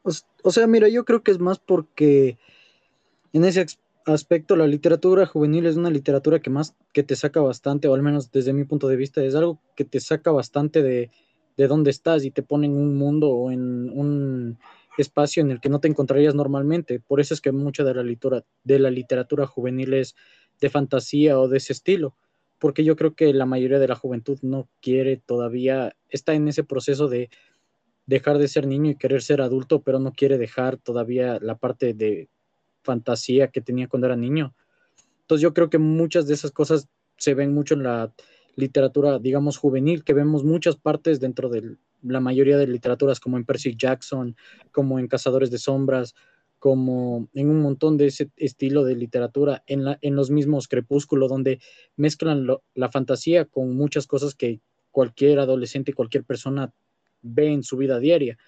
[0.02, 2.36] O, sea, mira, yo creo que es más porque
[3.32, 3.64] en ese
[4.04, 8.02] aspecto la literatura juvenil es una literatura que más que te saca bastante, o al
[8.02, 11.10] menos desde mi punto de vista, es algo que te saca bastante de,
[11.56, 14.58] de dónde estás y te pone en un mundo o en un
[14.98, 17.00] espacio en el que no te encontrarías normalmente.
[17.00, 20.16] Por eso es que mucha de la literatura, de la literatura juvenil es
[20.60, 22.14] de fantasía o de ese estilo,
[22.62, 26.62] porque yo creo que la mayoría de la juventud no quiere todavía, está en ese
[26.62, 27.28] proceso de
[28.06, 31.92] dejar de ser niño y querer ser adulto, pero no quiere dejar todavía la parte
[31.92, 32.28] de
[32.84, 34.54] fantasía que tenía cuando era niño.
[35.22, 38.12] Entonces yo creo que muchas de esas cosas se ven mucho en la
[38.54, 43.44] literatura, digamos, juvenil, que vemos muchas partes dentro de la mayoría de literaturas, como en
[43.44, 44.36] Percy Jackson,
[44.70, 46.14] como en Cazadores de Sombras,
[46.62, 51.26] como en un montón de ese estilo de literatura, en, la, en los mismos Crepúsculo,
[51.26, 51.58] donde
[51.96, 54.60] mezclan lo, la fantasía con muchas cosas que
[54.92, 56.72] cualquier adolescente, cualquier persona
[57.20, 58.38] ve en su vida diaria.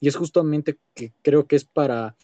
[0.00, 2.16] Y es justamente que creo que es para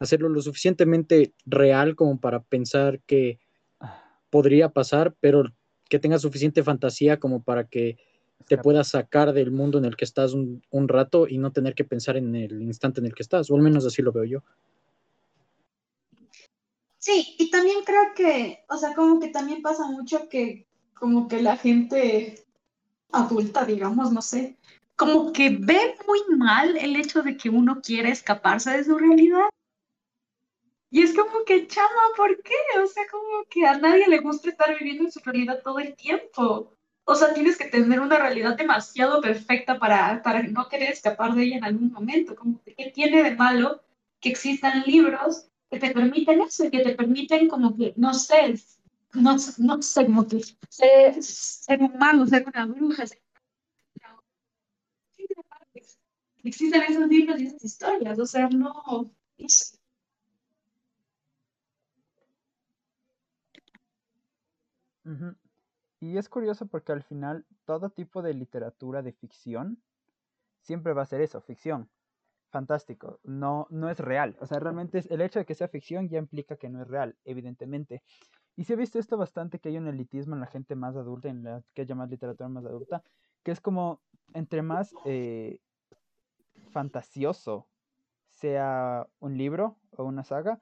[0.00, 3.38] hacerlo lo suficientemente real como para pensar que
[4.28, 5.44] podría pasar, pero
[5.88, 7.96] que tenga suficiente fantasía como para que
[8.48, 11.74] te puedas sacar del mundo en el que estás un, un rato y no tener
[11.74, 14.24] que pensar en el instante en el que estás, o al menos así lo veo
[14.24, 14.42] yo.
[17.00, 21.40] Sí, y también creo que, o sea, como que también pasa mucho que como que
[21.40, 22.44] la gente
[23.10, 24.58] adulta, digamos, no sé,
[24.96, 29.48] como que ve muy mal el hecho de que uno quiere escaparse de su realidad.
[30.90, 32.54] Y es como que, chama, ¿por qué?
[32.82, 35.96] O sea, como que a nadie le gusta estar viviendo en su realidad todo el
[35.96, 36.74] tiempo.
[37.04, 41.44] O sea, tienes que tener una realidad demasiado perfecta para, para no querer escapar de
[41.44, 42.36] ella en algún momento.
[42.36, 43.80] Como que, ¿qué tiene de malo
[44.20, 48.54] que existan libros que te permiten eso que te permiten como que, no sé,
[49.14, 53.06] no, no sé, como que ser, ser un mago, ser una bruja.
[53.06, 53.22] ser-
[56.42, 59.10] Existen esos libros y esas historias, o sea, no.
[66.00, 69.82] Y es curioso porque al final todo tipo de literatura de ficción
[70.62, 71.88] siempre va a ser eso, ficción.
[72.50, 73.20] Fantástico.
[73.22, 74.36] No, no es real.
[74.40, 76.88] O sea, realmente es, el hecho de que sea ficción ya implica que no es
[76.88, 78.02] real, evidentemente.
[78.56, 81.28] Y se ha visto esto bastante, que hay un elitismo en la gente más adulta,
[81.28, 83.02] en la que llama literatura más adulta,
[83.44, 84.00] que es como
[84.34, 85.60] entre más eh,
[86.70, 87.68] fantasioso
[88.26, 90.60] sea un libro o una saga,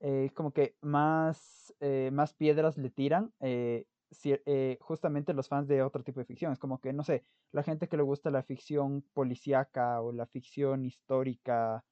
[0.00, 3.86] eh, como que más, eh, más piedras le tiran eh,
[4.24, 6.52] eh, justamente los fans de otro tipo de ficción.
[6.52, 10.26] Es como que, no sé, la gente que le gusta la ficción policíaca o la
[10.26, 11.84] ficción histórica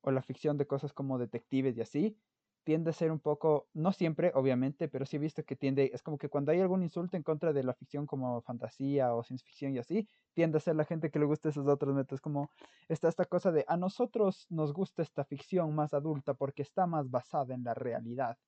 [0.00, 2.18] o la ficción de cosas como detectives y así,
[2.64, 6.02] tiende a ser un poco, no siempre, obviamente, pero sí he visto que tiende, es
[6.02, 9.46] como que cuando hay algún insulto en contra de la ficción como fantasía o ciencia
[9.46, 12.50] ficción y así, tiende a ser la gente que le gusta esos otros métodos, como
[12.88, 17.10] está esta cosa de a nosotros nos gusta esta ficción más adulta porque está más
[17.10, 18.38] basada en la realidad.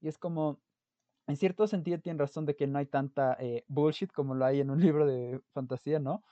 [0.00, 0.60] Y es como,
[1.30, 4.60] en cierto sentido tiene razón de que no hay tanta eh, bullshit como lo hay
[4.60, 6.22] en un libro de fantasía, ¿no?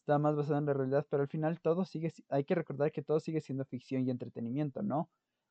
[0.00, 2.92] Está más basado en la realidad, pero al final todo sigue, si- hay que recordar
[2.92, 5.10] que todo sigue siendo ficción y entretenimiento, ¿no?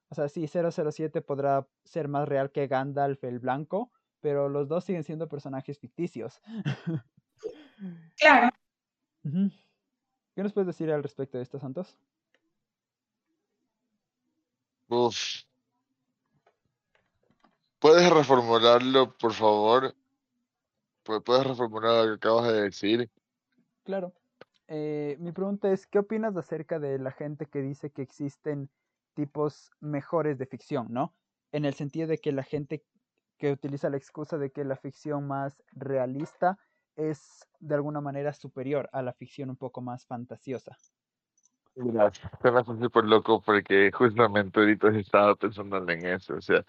[0.09, 3.91] O sea, sí, 007 podrá ser más real que Gandalf el Blanco,
[4.21, 6.41] pero los dos siguen siendo personajes ficticios.
[8.17, 8.49] Claro.
[9.23, 11.97] ¿Qué nos puedes decir al respecto de esto, Santos?
[14.87, 15.43] Uf.
[17.85, 19.93] ¿Puedes reformularlo, por favor?
[21.05, 23.11] Pu- ¿Puedes reformular lo que acabas de decir?
[23.83, 24.11] Claro.
[24.67, 28.71] Eh, mi pregunta es, ¿qué opinas acerca de la gente que dice que existen
[29.13, 31.13] tipos mejores de ficción, ¿no?
[31.51, 32.83] En el sentido de que la gente
[33.37, 36.57] que utiliza la excusa de que la ficción más realista
[36.95, 40.75] es de alguna manera superior a la ficción un poco más fantasiosa.
[41.75, 42.09] Mira,
[42.41, 46.35] te me hace súper loco porque justamente ahorita estaba pensando en eso.
[46.35, 46.65] O sea,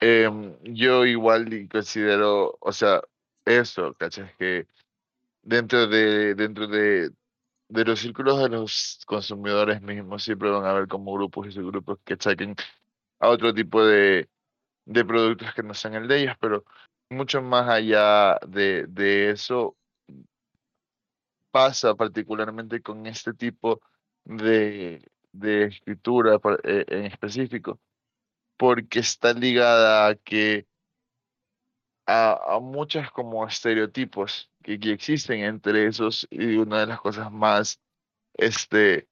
[0.00, 3.02] em, yo igual considero, o sea,
[3.44, 4.30] eso, ¿cachas?
[4.38, 4.66] Que
[5.42, 7.10] dentro de, dentro de,
[7.68, 11.98] de los círculos de los consumidores mismos siempre van a haber como grupos y subgrupos
[12.04, 12.54] que saquen
[13.20, 14.28] a otro tipo de,
[14.86, 16.64] de productos que no sean el de ellos, pero
[17.10, 19.76] mucho más allá de, de eso
[21.50, 23.80] pasa particularmente con este tipo
[24.24, 27.80] de, de escritura eh, en específico,
[28.58, 30.66] porque está ligada a que
[32.06, 37.32] a, a muchos como estereotipos que, que existen entre esos y una de las cosas
[37.32, 37.80] más
[38.34, 39.08] este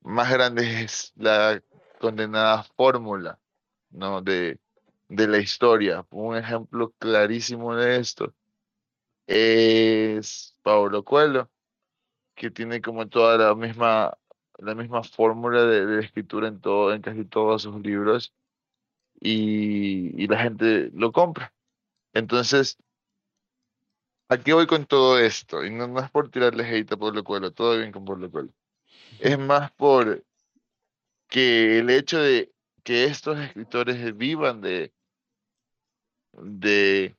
[0.00, 1.62] más grandes es la
[2.00, 3.40] condenada fórmula,
[3.90, 4.22] ¿no?
[4.22, 4.60] de,
[5.08, 6.06] de la historia.
[6.10, 8.34] Un ejemplo clarísimo de esto
[9.26, 11.50] es Paulo Coelho,
[12.34, 14.16] que tiene como toda la misma,
[14.58, 18.32] la misma fórmula de, de escritura en todo, en casi todos sus libros,
[19.20, 21.52] y, la gente lo compra.
[22.12, 22.78] Entonces,
[24.28, 25.64] ¿a qué voy con todo esto?
[25.64, 28.52] Y no, no es por tirarle hate a Paulo Coelho, todo bien con Paulo Coelho.
[29.20, 30.24] Es más por
[31.28, 32.52] que el hecho de
[32.84, 34.92] que estos escritores vivan de,
[36.32, 37.16] de,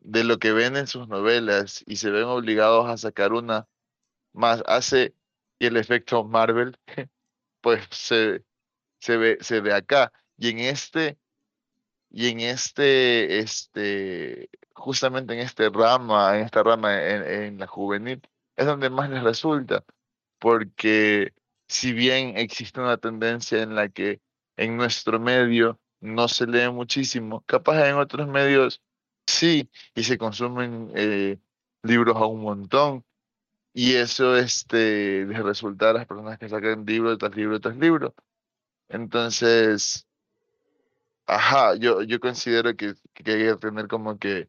[0.00, 3.68] de lo que ven en sus novelas y se ven obligados a sacar una
[4.32, 5.14] más hace
[5.58, 6.76] que el efecto Marvel
[7.60, 8.44] pues se,
[8.98, 10.12] se ve se ve acá
[10.42, 11.18] y en este
[12.10, 18.20] y en este este justamente en este rama en esta rama en, la juvenil
[18.56, 19.84] es donde más les resulta
[20.40, 21.32] porque
[21.68, 24.20] si bien existe una tendencia en la que
[24.56, 28.82] en nuestro medio no se lee muchísimo capaz en otros medios
[29.26, 31.38] sí y se consumen eh,
[31.84, 33.04] libros a un montón
[33.74, 38.14] y eso este, les resulta a las personas que sacan libro tras libro tras libro.
[38.88, 40.06] Entonces,
[41.26, 44.48] ajá, yo, yo considero que, que hay que tener como que...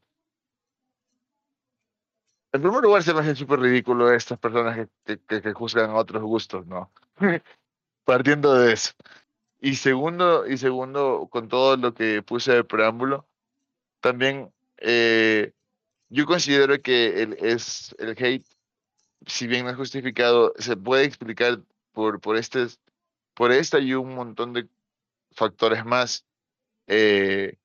[2.51, 5.95] En primer lugar, se me hace súper ridículo estas personas que, que, que- juzgan a
[5.95, 6.91] otros gustos, ¿no?
[8.05, 8.93] Partiendo de eso.
[9.61, 13.27] Y segundo, y segundo, con todo lo que puse de preámbulo,
[14.01, 15.53] también eh,
[16.09, 18.45] yo considero que el, es, el hate
[19.27, 21.61] si bien no es justificado, se puede explicar
[21.93, 22.67] por, por, este,
[23.33, 24.67] por esta y un montón de
[25.33, 26.25] factores más
[26.87, 27.57] eh,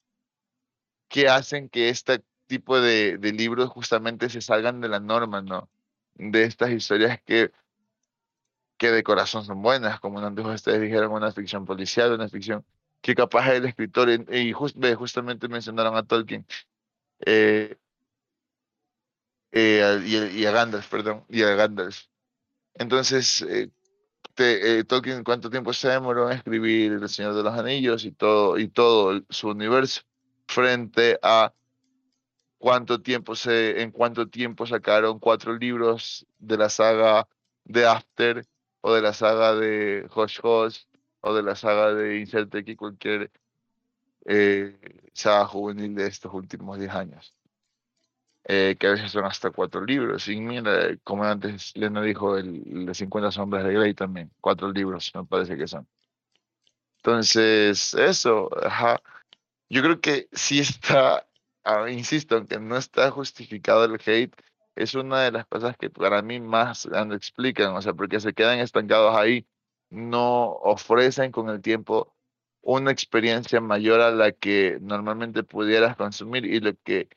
[1.09, 5.69] que hacen que este tipo de, de libros justamente se salgan de la norma, ¿no?
[6.15, 7.53] De estas historias que,
[8.77, 12.65] que de corazón son buenas, como antes ustedes dijeron, una ficción policial, una ficción
[13.01, 16.47] que capaz el escritor, y justamente mencionaron a Tolkien,
[17.25, 17.77] eh,
[19.53, 22.07] eh, y, a Gandalf, perdón, y a Gandalf.
[22.75, 23.45] Entonces,
[24.39, 28.57] te, Tolkien, ¿cuánto tiempo se demoró en escribir El Señor de los Anillos y todo,
[29.29, 30.03] su universo?
[30.47, 31.53] Frente a
[32.57, 37.29] cuánto tiempo se, en cuánto tiempo sacaron cuatro libros de la saga
[37.65, 38.47] de After
[38.81, 40.85] o de la saga de Hush Hush
[41.21, 43.33] o de la saga de Inserte aquí cualquier
[44.25, 44.79] eh,
[45.15, 47.35] saga juvenil de estos últimos 10 años.
[48.51, 50.27] Eh, que a veces son hasta cuatro libros.
[50.29, 55.13] Y mira, como antes Lena dijo, el, de 50 sombras de Grey también, cuatro libros
[55.15, 55.87] me parece que son.
[56.97, 59.01] Entonces, eso, ajá.
[59.71, 61.27] Yo creo que sí está,
[61.65, 64.35] ah, insisto, aunque no está justificado el hate,
[64.77, 68.33] es una de las cosas que para mí más lo explican, o sea, porque se
[68.35, 69.47] quedan estancados ahí,
[69.91, 72.15] no ofrecen con el tiempo
[72.63, 77.09] una experiencia mayor a la que normalmente pudieras consumir y lo que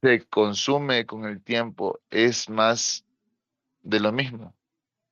[0.00, 3.04] se consume con el tiempo es más
[3.82, 4.54] de lo mismo.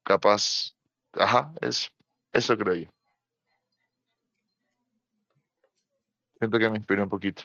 [0.03, 0.75] Capaz,
[1.12, 1.89] ajá, eso,
[2.33, 2.91] eso creo yo.
[6.39, 7.43] Siento que me inspiró un poquito.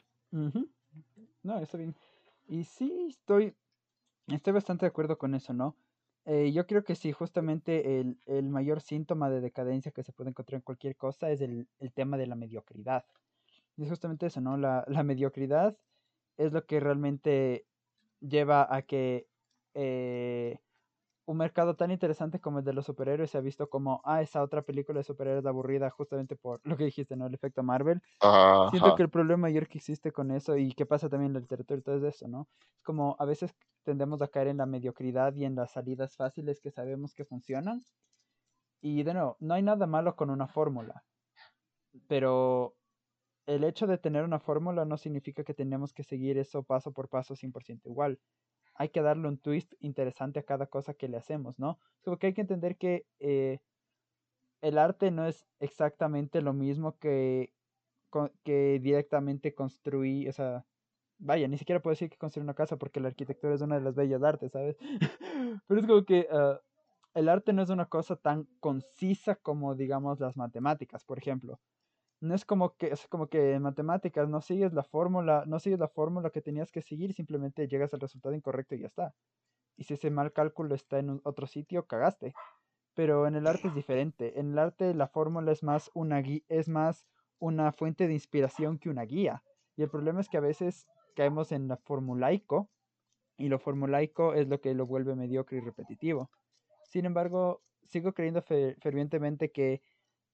[1.41, 1.95] No, está bien.
[2.47, 3.55] Y sí, estoy
[4.27, 5.75] Estoy bastante de acuerdo con eso, ¿no?
[6.25, 10.29] Eh, yo creo que sí, justamente el, el, mayor síntoma de decadencia que se puede
[10.29, 13.03] encontrar en cualquier cosa es el, el tema de la mediocridad.
[13.75, 14.55] Y es justamente eso, ¿no?
[14.55, 15.77] La, la mediocridad
[16.37, 17.65] es lo que realmente
[18.19, 19.27] lleva a que
[19.73, 20.59] eh,
[21.25, 24.43] un mercado tan interesante como el de los superhéroes se ha visto como, ah, esa
[24.43, 27.27] otra película de superhéroes aburrida justamente por lo que dijiste, ¿no?
[27.27, 28.01] El efecto Marvel.
[28.69, 31.39] Siento que el problema mayor que existe con eso y que pasa también en la
[31.41, 32.47] literatura y todo eso, ¿no?
[32.75, 36.59] Es como a veces tendemos a caer en la mediocridad y en las salidas fáciles
[36.59, 37.83] que sabemos que funcionan.
[38.81, 41.05] Y de nuevo, no hay nada malo con una fórmula,
[42.07, 42.75] pero
[43.45, 47.09] el hecho de tener una fórmula no significa que tenemos que seguir eso paso por
[47.09, 48.19] paso 100% igual
[48.75, 51.79] hay que darle un twist interesante a cada cosa que le hacemos, ¿no?
[52.03, 53.59] Como que hay que entender que eh,
[54.61, 57.53] el arte no es exactamente lo mismo que,
[58.43, 60.65] que directamente construir, o sea,
[61.19, 63.81] vaya, ni siquiera puedo decir que construir una casa porque la arquitectura es una de
[63.81, 64.77] las bellas artes, ¿sabes?
[65.67, 66.59] Pero es como que ah,
[67.13, 71.59] el arte no es una cosa tan concisa como, digamos, las matemáticas, por ejemplo
[72.23, 75.77] no es como que es como que en matemáticas no sigues la fórmula, no sigues
[75.77, 79.13] la fórmula que tenías que seguir, simplemente llegas al resultado incorrecto y ya está.
[79.75, 82.33] Y si ese mal cálculo está en otro sitio, cagaste.
[82.93, 84.39] Pero en el arte es diferente.
[84.39, 87.05] En el arte la fórmula es más una es más
[87.39, 89.43] una fuente de inspiración que una guía.
[89.75, 92.69] Y el problema es que a veces caemos en la formulaico
[93.35, 96.31] y lo formulaico es lo que lo vuelve mediocre y repetitivo.
[96.83, 99.81] Sin embargo, sigo creyendo fervientemente que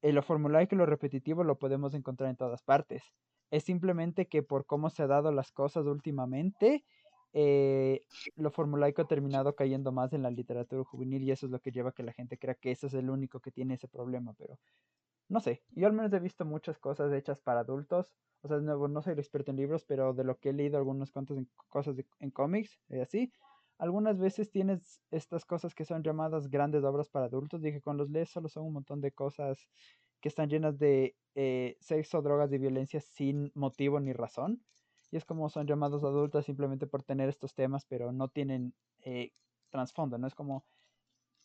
[0.02, 3.04] lo formulaico y lo repetitivo lo podemos encontrar en todas partes.
[3.52, 6.86] Es simplemente que por cómo se han dado las cosas últimamente,
[7.34, 11.60] eh, lo formulaico ha terminado cayendo más en la literatura juvenil y eso es lo
[11.60, 13.88] que lleva a que la gente crea que ese es el único que tiene ese
[13.88, 14.60] problema, pero
[15.28, 18.88] no sé, yo al menos he visto muchas cosas hechas para adultos, o sea, no,
[18.88, 21.50] no soy el experto en libros, pero de lo que he leído algunos cuantos en
[21.68, 23.32] cosas en cómics y así,
[23.80, 28.10] algunas veces tienes estas cosas que son llamadas grandes obras para adultos que con los
[28.10, 29.68] lees solo son un montón de cosas
[30.20, 34.62] que están llenas de eh, sexo, drogas y violencia sin motivo ni razón.
[35.12, 39.32] Y es como son llamados adultos simplemente por tener estos temas, pero no tienen eh,
[39.70, 40.28] trasfondo, ¿no?
[40.28, 40.66] Es como,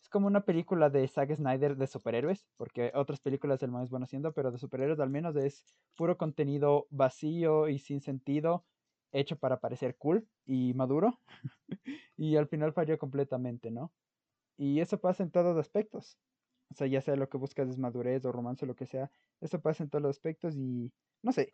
[0.01, 4.03] es como una película de Zack Snyder de superhéroes, porque otras películas del más bueno
[4.03, 5.63] haciendo, pero de superhéroes al menos es
[5.95, 8.65] puro contenido vacío y sin sentido
[9.19, 11.19] hecho para parecer cool y maduro
[12.17, 13.91] y al final falló completamente, ¿no?
[14.57, 16.17] Y eso pasa en todos los aspectos.
[16.71, 19.11] O sea, ya sea lo que buscas es madurez o romance o lo que sea,
[19.41, 20.91] eso pasa en todos los aspectos y
[21.21, 21.51] no sé.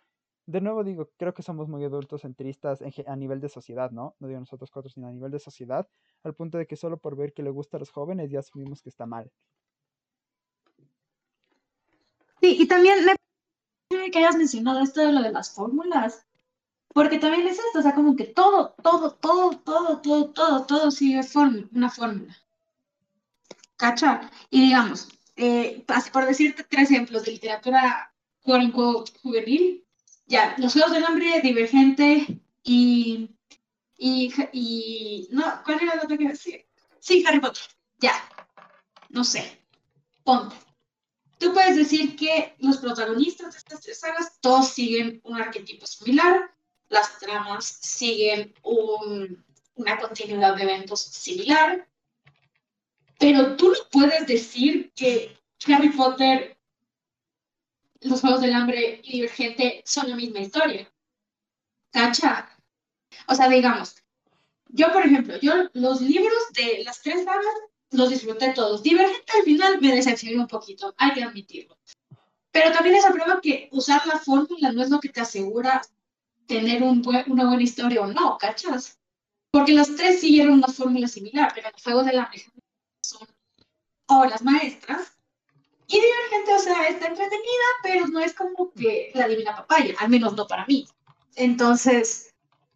[0.47, 4.15] De nuevo digo, creo que somos muy adultos centristas a nivel de sociedad, ¿no?
[4.19, 5.87] No digo nosotros cuatro, sino a nivel de sociedad,
[6.23, 8.81] al punto de que solo por ver que le gusta a los jóvenes ya asumimos
[8.81, 9.31] que está mal.
[12.41, 16.25] Sí, y también me que hayas mencionado esto de lo de las fórmulas.
[16.93, 20.91] Porque también es esto, o sea, como que todo, todo, todo, todo, todo, todo, todo
[20.91, 21.21] sigue
[21.73, 22.37] una fórmula.
[23.77, 24.29] ¿Cacha?
[24.49, 28.13] Y digamos, eh, por decirte tres ejemplos de literatura
[28.43, 29.85] juvenil,
[30.25, 33.29] ya, Los Juegos del Hambre, Divergente y,
[33.97, 36.65] y, y, no, ¿cuál era la otra que decir?
[36.99, 37.63] Sí, Harry Potter,
[37.99, 38.13] ya,
[39.09, 39.59] no sé,
[40.23, 40.55] ponte.
[41.37, 46.51] Tú puedes decir que los protagonistas de estas tres sagas todos siguen un arquetipo similar,
[46.91, 51.87] las tramas siguen una continuidad de eventos similar,
[53.17, 55.37] pero tú no puedes decir que
[55.67, 56.57] Harry Potter
[58.01, 60.91] los Juegos del Hambre y Divergente son la misma historia.
[61.91, 62.49] ¿Cacha?
[63.27, 63.95] O sea, digamos,
[64.69, 67.45] yo, por ejemplo, yo los libros de las tres sagas
[67.91, 68.83] los disfruté todos.
[68.83, 71.77] Divergente al final me decepcionó un poquito, hay que admitirlo.
[72.51, 75.81] Pero también es prueba que usar la fórmula no es lo que te asegura
[76.47, 78.99] tener un una buena historia o no, ¿cachas?
[79.51, 82.31] Porque las tres siguieron una fórmula similar, pero los Juegos de la
[83.01, 83.27] son
[84.07, 85.13] obras maestras.
[85.87, 90.09] Y Divergente, o sea, está entretenida, pero no es como que la divina papaya, al
[90.09, 90.87] menos no para mí.
[91.35, 92.33] Entonces,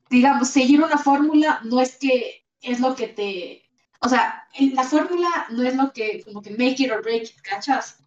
[0.10, 3.64] digamos, seguir una fórmula no es que es lo que te...
[4.02, 7.42] O sea, la fórmula no es lo que, como que make it or break it,
[7.42, 8.05] ¿cachas?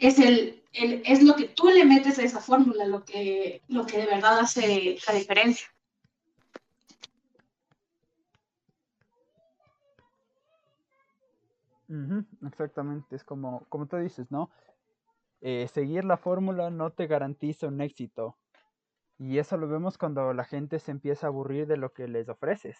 [0.00, 3.86] Es, el, el, es lo que tú le metes a esa fórmula, lo que, lo
[3.86, 5.68] que de verdad hace la diferencia.
[12.46, 14.50] exactamente, es como, como tú dices, ¿no?
[15.40, 18.36] Eh, seguir la fórmula no te garantiza un éxito.
[19.18, 22.28] Y eso lo vemos cuando la gente se empieza a aburrir de lo que les
[22.28, 22.78] ofreces.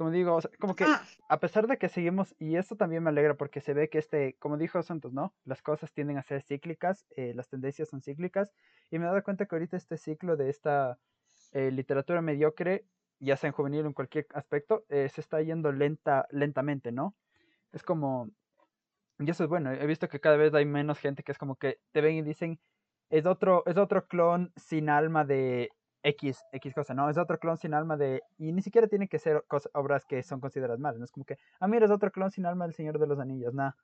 [0.00, 1.04] Como digo, como que ah.
[1.28, 4.34] a pesar de que seguimos, y eso también me alegra porque se ve que este,
[4.38, 5.34] como dijo Santos, ¿no?
[5.44, 8.50] Las cosas tienden a ser cíclicas, eh, las tendencias son cíclicas,
[8.90, 10.98] y me he dado cuenta que ahorita este ciclo de esta
[11.52, 12.86] eh, literatura mediocre,
[13.18, 17.14] ya sea en juvenil o en cualquier aspecto, se está yendo lenta, lentamente, ¿no?
[17.70, 18.30] Es como,
[19.18, 21.56] y eso es bueno, he visto que cada vez hay menos gente que es como
[21.56, 22.58] que te ven y dicen,
[23.10, 25.68] es otro, es otro clon sin alma de
[26.02, 27.08] X, X cosa, ¿no?
[27.10, 29.44] Es otro clon sin alma de, y ni siquiera tienen que ser
[29.74, 31.04] obras que son consideradas malas, ¿no?
[31.04, 33.54] Es como que, ah, mira, es otro clon sin alma del Señor de los Anillos,
[33.54, 33.76] nada.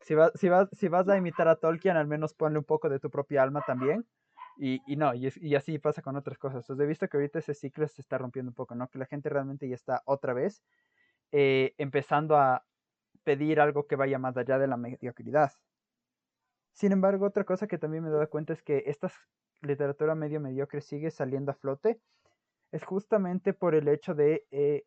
[0.00, 2.88] Si, vas, si, vas, si vas a imitar a Tolkien, al menos ponle un poco
[2.88, 4.06] de tu propia alma también.
[4.56, 6.62] Y, y no, y, y, así pasa con otras cosas.
[6.62, 8.86] Entonces, he visto que ahorita ese ciclo se está rompiendo un poco, ¿no?
[8.88, 10.62] Que la gente realmente ya está otra vez
[11.32, 12.64] eh, empezando a,
[13.24, 15.52] pedir algo que vaya más allá de la mediocridad.
[16.72, 19.10] Sin embargo, otra cosa que también me he dado cuenta es que esta
[19.64, 22.00] literatura medio mediocre sigue saliendo a flote.
[22.72, 24.84] Es justamente por el hecho de eh,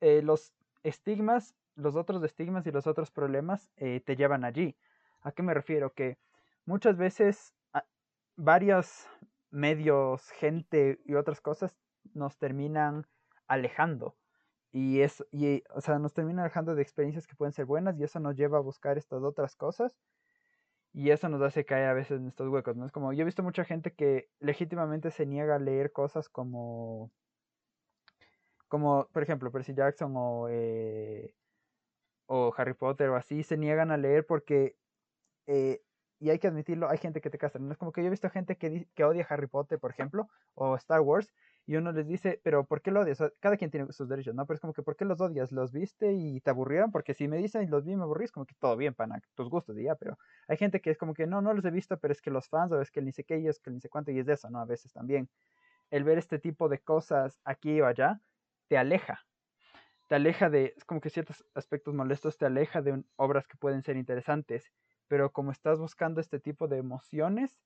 [0.00, 0.52] eh, los
[0.82, 4.76] estigmas, los otros estigmas y los otros problemas eh, te llevan allí.
[5.20, 5.92] ¿A qué me refiero?
[5.92, 6.18] Que
[6.64, 7.84] muchas veces ah,
[8.36, 9.06] varios
[9.50, 11.74] medios, gente y otras cosas
[12.14, 13.06] nos terminan
[13.46, 14.16] alejando
[14.72, 18.04] y, es, y, o sea, nos termina dejando de experiencias que pueden ser buenas y
[18.04, 19.96] eso nos lleva a buscar estas otras cosas.
[20.98, 22.84] Y eso nos hace caer a veces en estos huecos, ¿no?
[22.84, 27.12] Es como, yo he visto mucha gente que legítimamente se niega a leer cosas como,
[28.66, 31.36] como por ejemplo, Percy Jackson o, eh,
[32.26, 34.76] o Harry Potter o así, se niegan a leer porque,
[35.46, 35.84] eh,
[36.18, 37.70] y hay que admitirlo, hay gente que te castra, ¿no?
[37.70, 40.74] Es como que yo he visto gente que, que odia Harry Potter, por ejemplo, o
[40.74, 41.32] Star Wars,
[41.68, 43.22] y uno les dice, pero ¿por qué lo odias?
[43.40, 44.46] cada quien tiene sus derechos, ¿no?
[44.46, 45.52] Pero es como que, ¿por qué los odias?
[45.52, 46.90] ¿Los viste y te aburrieron?
[46.90, 49.20] Porque si me dicen, los vi y me aburrí, es como que todo bien, para
[49.34, 51.70] tus gustos, y ya, pero hay gente que es como que, no, no los he
[51.70, 53.70] visto, pero es que los fans, o es que ni sé qué, y es que
[53.70, 54.60] ni sé cuánto, y es de eso, ¿no?
[54.60, 55.28] A veces también.
[55.90, 58.18] El ver este tipo de cosas aquí o allá,
[58.68, 59.26] te aleja.
[60.08, 63.82] Te aleja de, es como que ciertos aspectos molestos te aleja de obras que pueden
[63.82, 64.72] ser interesantes,
[65.06, 67.58] pero como estás buscando este tipo de emociones,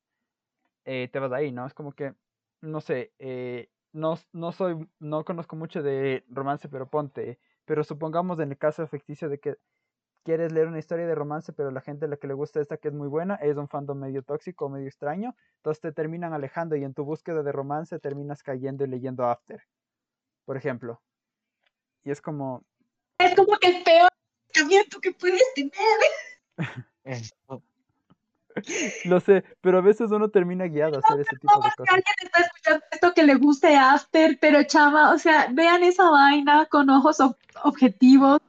[0.87, 1.67] eh, te vas ahí, ¿no?
[1.67, 2.15] Es como que,
[2.63, 8.39] no sé, eh, no, no soy, no conozco mucho de romance, pero ponte, pero supongamos
[8.41, 9.57] en el caso ficticio de que
[10.25, 12.77] quieres leer una historia de romance, pero la gente a la que le gusta esta
[12.77, 16.77] que es muy buena es un fandom medio tóxico, medio extraño, entonces te terminan alejando
[16.77, 19.63] y en tu búsqueda de romance terminas cayendo y leyendo After,
[20.45, 21.03] por ejemplo.
[22.05, 22.65] Y es como...
[23.19, 24.11] Es como que el peor
[24.53, 25.73] pensamiento que puedes tener.
[29.05, 31.95] Lo sé, pero a veces uno termina guiado a hacer ese tipo de cosas.
[31.95, 36.67] Alguien está escuchando esto que le guste After, pero chama, o sea, vean esa vaina
[36.67, 37.19] con ojos
[37.65, 38.41] objetivos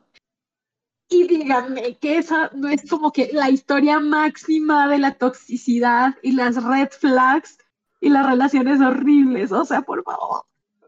[1.09, 6.31] y díganme que esa no es como que la historia máxima de la toxicidad y
[6.31, 7.57] las red flags
[8.01, 10.43] y las relaciones horribles, o sea, por favor.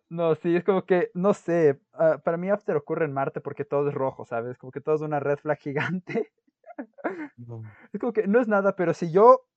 [0.09, 3.66] No, sí, es como que, no sé, ah, para mí After ocurre en Marte porque
[3.66, 4.57] todo es rojo, ¿sabes?
[4.57, 6.32] Como que todo es una red flag gigante.
[7.93, 9.47] Es como que no es nada, pero si yo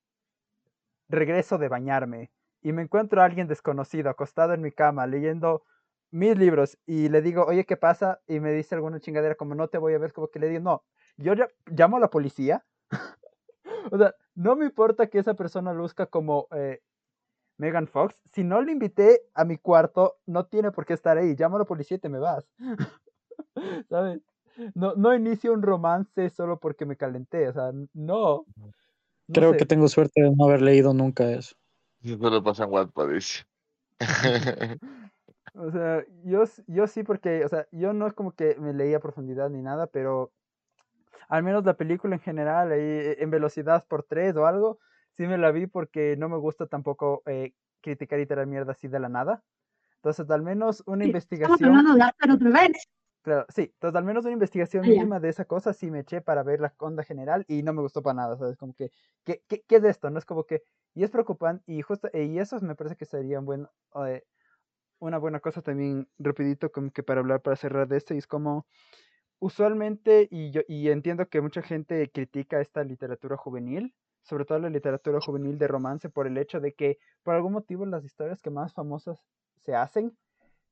[1.09, 2.31] regreso de bañarme
[2.63, 5.65] y me encuentro a alguien desconocido acostado en mi cama leyendo
[6.11, 8.21] mis libros y le digo, oye, ¿qué pasa?
[8.27, 10.63] Y me dice alguna chingadera como no te voy a ver, como que le digo,
[10.63, 10.85] no,
[11.17, 12.65] yo ya llamo a la policía.
[13.93, 16.81] o sea, no me importa que esa persona luzca como eh,
[17.59, 18.15] Megan Fox.
[18.33, 21.35] Si no le invité a mi cuarto, no tiene por qué estar ahí.
[21.37, 22.49] Llamo a la policía y te me vas.
[23.89, 24.21] ¿Sabes?
[24.75, 28.45] No, no inicio un romance solo porque me calenté, o sea, no.
[29.33, 31.55] Creo que tengo suerte de no haber leído nunca eso.
[32.03, 33.45] Eso le pasa en Wattpad, dice.
[35.55, 38.95] o sea, yo, yo sí porque, o sea, yo no es como que me leí
[38.95, 40.33] a profundidad ni nada, pero
[41.29, 44.79] al menos la película en general, ahí, en velocidad por tres o algo,
[45.17, 48.89] sí me la vi porque no me gusta tampoco eh, criticar y tirar mierda así
[48.89, 49.43] de la nada.
[49.97, 51.69] Entonces, al menos una Sí, Estamos investigación.
[51.71, 52.89] hablando de After otra vez.
[53.23, 56.21] Claro, sí, entonces al menos una investigación Ah, mínima de esa cosa sí me eché
[56.23, 58.57] para ver la onda general y no me gustó para nada, ¿sabes?
[58.57, 58.91] Como que,
[59.25, 60.09] ¿qué, qué, qué es esto?
[60.11, 60.63] No es como que,
[60.95, 63.69] y es preocupante, y justo, y eso me parece que sería un buen,
[64.07, 64.23] eh,
[65.01, 68.27] una buena cosa también, rapidito, como que para hablar, para cerrar de esto, y es
[68.29, 68.67] como,
[69.41, 74.71] usualmente, y yo, y entiendo que mucha gente critica esta literatura juvenil, sobre todo la
[74.71, 78.51] literatura juvenil de romance, por el hecho de que, por algún motivo, las historias que
[78.51, 79.25] más famosas
[79.65, 80.19] se hacen,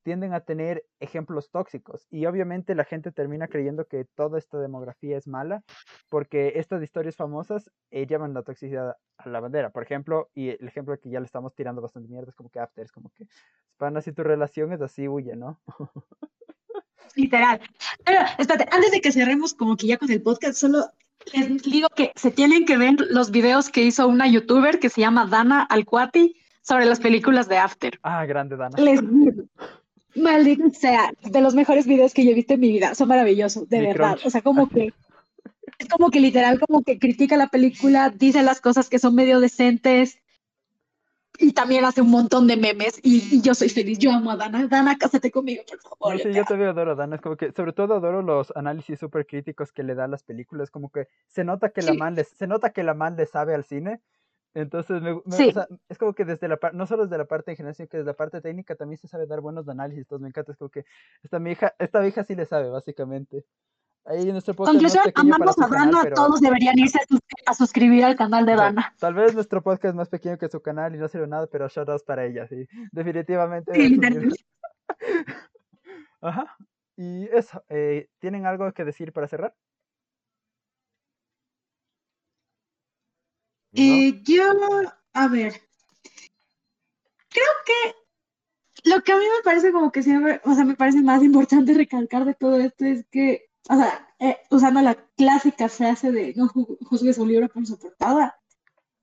[0.06, 5.18] tienden a tener ejemplos tóxicos y obviamente la gente termina creyendo que toda esta demografía
[5.18, 5.64] es mala
[6.08, 9.70] porque estas historias famosas eh, llevan la toxicidad a la bandera.
[9.70, 12.60] Por ejemplo, y el ejemplo que ya le estamos tirando bastante mierda es como que
[12.60, 13.26] After, es como que
[13.78, 15.60] para así tu relación es así, huye, ¿no?
[17.16, 17.60] Literal.
[18.04, 20.84] Pero espérate, antes de que cerremos como que ya con el podcast, solo
[21.32, 25.00] les digo que se tienen que ver los videos que hizo una youtuber que se
[25.00, 27.98] llama Dana Alcuati sobre las películas de After.
[28.04, 28.78] Ah, grande Dana.
[28.78, 29.46] Les juro.
[30.16, 32.94] Maldito sea, de los mejores videos que yo he visto en mi vida.
[32.94, 34.12] Son maravillosos, de Mi verdad.
[34.14, 34.26] crunch.
[34.26, 34.92] O sea, como que
[35.78, 39.40] es como que literal, como que critica la película, dice las cosas que son medio
[39.40, 40.18] decentes
[41.38, 42.98] y también hace un montón de memes.
[43.02, 43.98] Y, y yo soy feliz.
[43.98, 44.66] Yo amo a Dana.
[44.68, 46.24] Dana, cásate conmigo, por favor.
[46.26, 49.70] No yo también adoro Dana, es como que, sobre todo adoro los análisis súper críticos
[49.72, 51.98] que le da a las películas, como que se nota que la Sí.
[51.98, 54.00] man le, se nota que la man le sabe al cine,
[54.56, 55.48] entonces me, me- Sí.
[55.50, 57.88] o sea, es como que desde la parte, no solo desde la parte de generación,
[57.88, 60.58] que desde la parte técnica también se sabe dar buenos análisis, entonces me encanta, es
[60.58, 60.84] como que
[61.22, 63.44] esta mi hija, esta vieja sí le sabe, básicamente.
[64.08, 67.54] Ahí en nuestro podcast Conclusión, amamos a Dana, pero todos deberían irse a, sus- a
[67.54, 68.94] suscribir al canal de o sea, Dana.
[69.00, 71.66] tal vez nuestro podcast es más pequeño que su canal y no sirve nada, pero
[71.68, 72.68] shoutouts para ella, sí.
[72.92, 73.72] Definitivamente.
[73.74, 73.98] Sí.
[76.20, 76.56] Ajá.
[76.96, 79.54] Y eso, eh, ¿tienen algo que decir para cerrar?
[83.76, 84.42] Eh, yo,
[85.12, 85.52] a ver,
[87.28, 87.94] creo que
[88.90, 91.74] lo que a mí me parece como que siempre, o sea, me parece más importante
[91.74, 96.48] recalcar de todo esto es que, o sea, eh, usando la clásica frase de no
[96.48, 98.38] ju- juzgues un libro por su portada,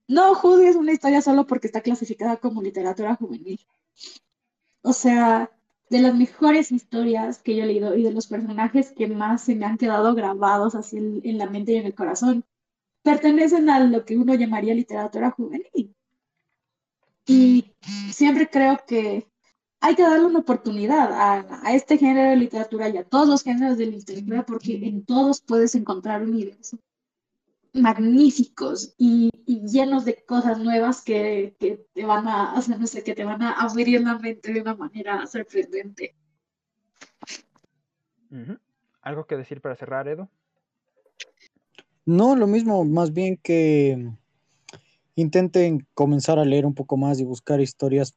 [0.07, 3.59] no juzgues una historia solo porque está clasificada como literatura juvenil.
[4.83, 5.49] O sea,
[5.89, 9.55] de las mejores historias que yo he leído y de los personajes que más se
[9.55, 12.45] me han quedado grabados así en la mente y en el corazón,
[13.03, 15.95] pertenecen a lo que uno llamaría literatura juvenil.
[17.25, 17.71] Y
[18.11, 19.27] siempre creo que
[19.79, 23.43] hay que darle una oportunidad a, a este género de literatura y a todos los
[23.43, 26.79] géneros de literatura porque en todos puedes encontrar universos
[27.73, 32.87] magníficos y, y llenos de cosas nuevas que, que te van a, o sea, no
[32.87, 36.15] sé, que te van a abrir la mente de una manera sorprendente.
[39.01, 40.29] ¿Algo que decir para cerrar, Edo?
[42.05, 44.11] No, lo mismo, más bien que
[45.15, 48.13] intenten comenzar a leer un poco más y buscar historias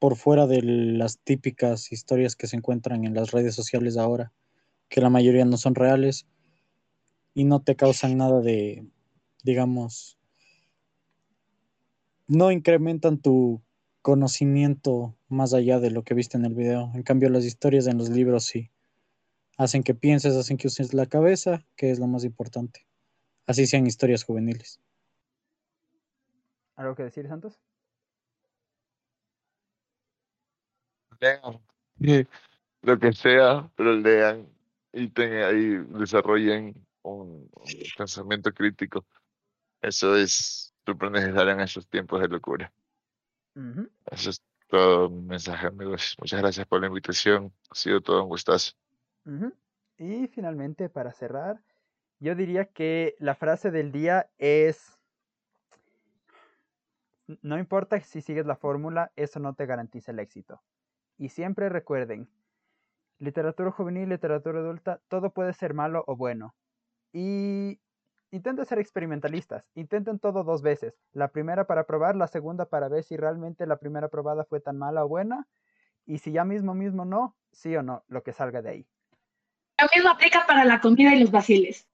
[0.00, 4.32] por fuera de las típicas historias que se encuentran en las redes sociales ahora,
[4.88, 6.26] que la mayoría no son reales
[7.32, 8.84] y no te causan nada de,
[9.44, 10.18] digamos,
[12.26, 13.62] no incrementan tu
[14.02, 16.90] conocimiento más allá de lo que viste en el video.
[16.94, 18.70] En cambio, las historias en los libros sí
[19.56, 22.89] hacen que pienses, hacen que uses la cabeza, que es lo más importante.
[23.50, 24.78] Así sean historias juveniles.
[26.76, 27.60] ¿Algo que decir, Santos?
[31.18, 31.60] lean
[32.82, 34.48] lo que sea, pero lean
[34.92, 37.66] y tengan ahí, desarrollen un, un
[37.98, 39.04] pensamiento crítico.
[39.82, 42.72] Eso es súper necesario en esos tiempos de locura.
[44.12, 46.14] Eso es todo mi mensaje, amigos.
[46.20, 47.52] Muchas gracias por la invitación.
[47.68, 48.74] Ha sido todo un gustazo.
[49.98, 51.60] Y finalmente, para cerrar,
[52.20, 54.98] yo diría que la frase del día es,
[57.28, 60.62] "N- no importa si sigues la fórmula, eso no te garantiza el éxito.
[61.18, 62.28] Y siempre recuerden,
[63.18, 66.54] literatura juvenil, literatura adulta, todo puede ser malo o bueno.
[67.12, 67.80] Y
[68.30, 70.94] intenten ser experimentalistas, intenten todo dos veces.
[71.12, 74.78] La primera para probar, la segunda para ver si realmente la primera probada fue tan
[74.78, 75.48] mala o buena.
[76.06, 78.86] Y si ya mismo mismo no, sí o no, lo que salga de ahí.
[79.80, 81.88] Lo mismo aplica para la comida y los vaciles.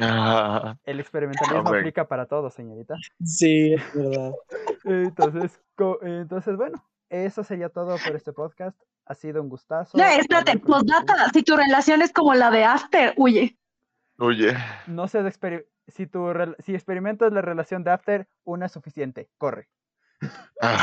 [0.00, 1.80] Ah, El experimentalismo Hombre.
[1.80, 2.94] aplica para todo, señorita.
[3.24, 4.32] Sí, es verdad.
[4.84, 8.78] Entonces, bueno, eso sería todo por este podcast.
[9.06, 9.98] Ha sido un gustazo.
[9.98, 13.58] No, espérate, postdata, si tu relación es como la de After, huye.
[14.18, 14.54] Oye,
[14.86, 16.26] No experi- si tu
[16.60, 19.28] si experimentas la relación de After, una es suficiente.
[19.38, 19.68] Corre.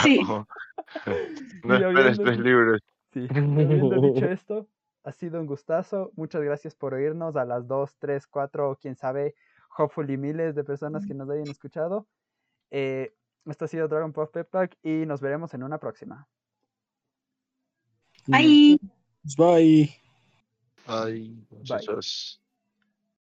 [0.03, 0.19] Sí.
[1.63, 2.81] no esperes tres libros.
[3.13, 3.27] Sí.
[3.29, 4.67] Habiendo dicho esto,
[5.07, 6.11] ha sido un gustazo.
[6.17, 9.35] Muchas gracias por oírnos a las 2, 3, 4 o quién sabe,
[9.77, 12.09] hopefully miles de personas que nos hayan escuchado.
[12.71, 13.13] Eh,
[13.45, 16.27] esto ha sido Dragon Puff Pep Talk y nos veremos en una próxima.
[18.25, 18.77] Bye.
[19.37, 19.95] Bye.
[20.85, 21.47] Bye.
[21.63, 22.37] Bye.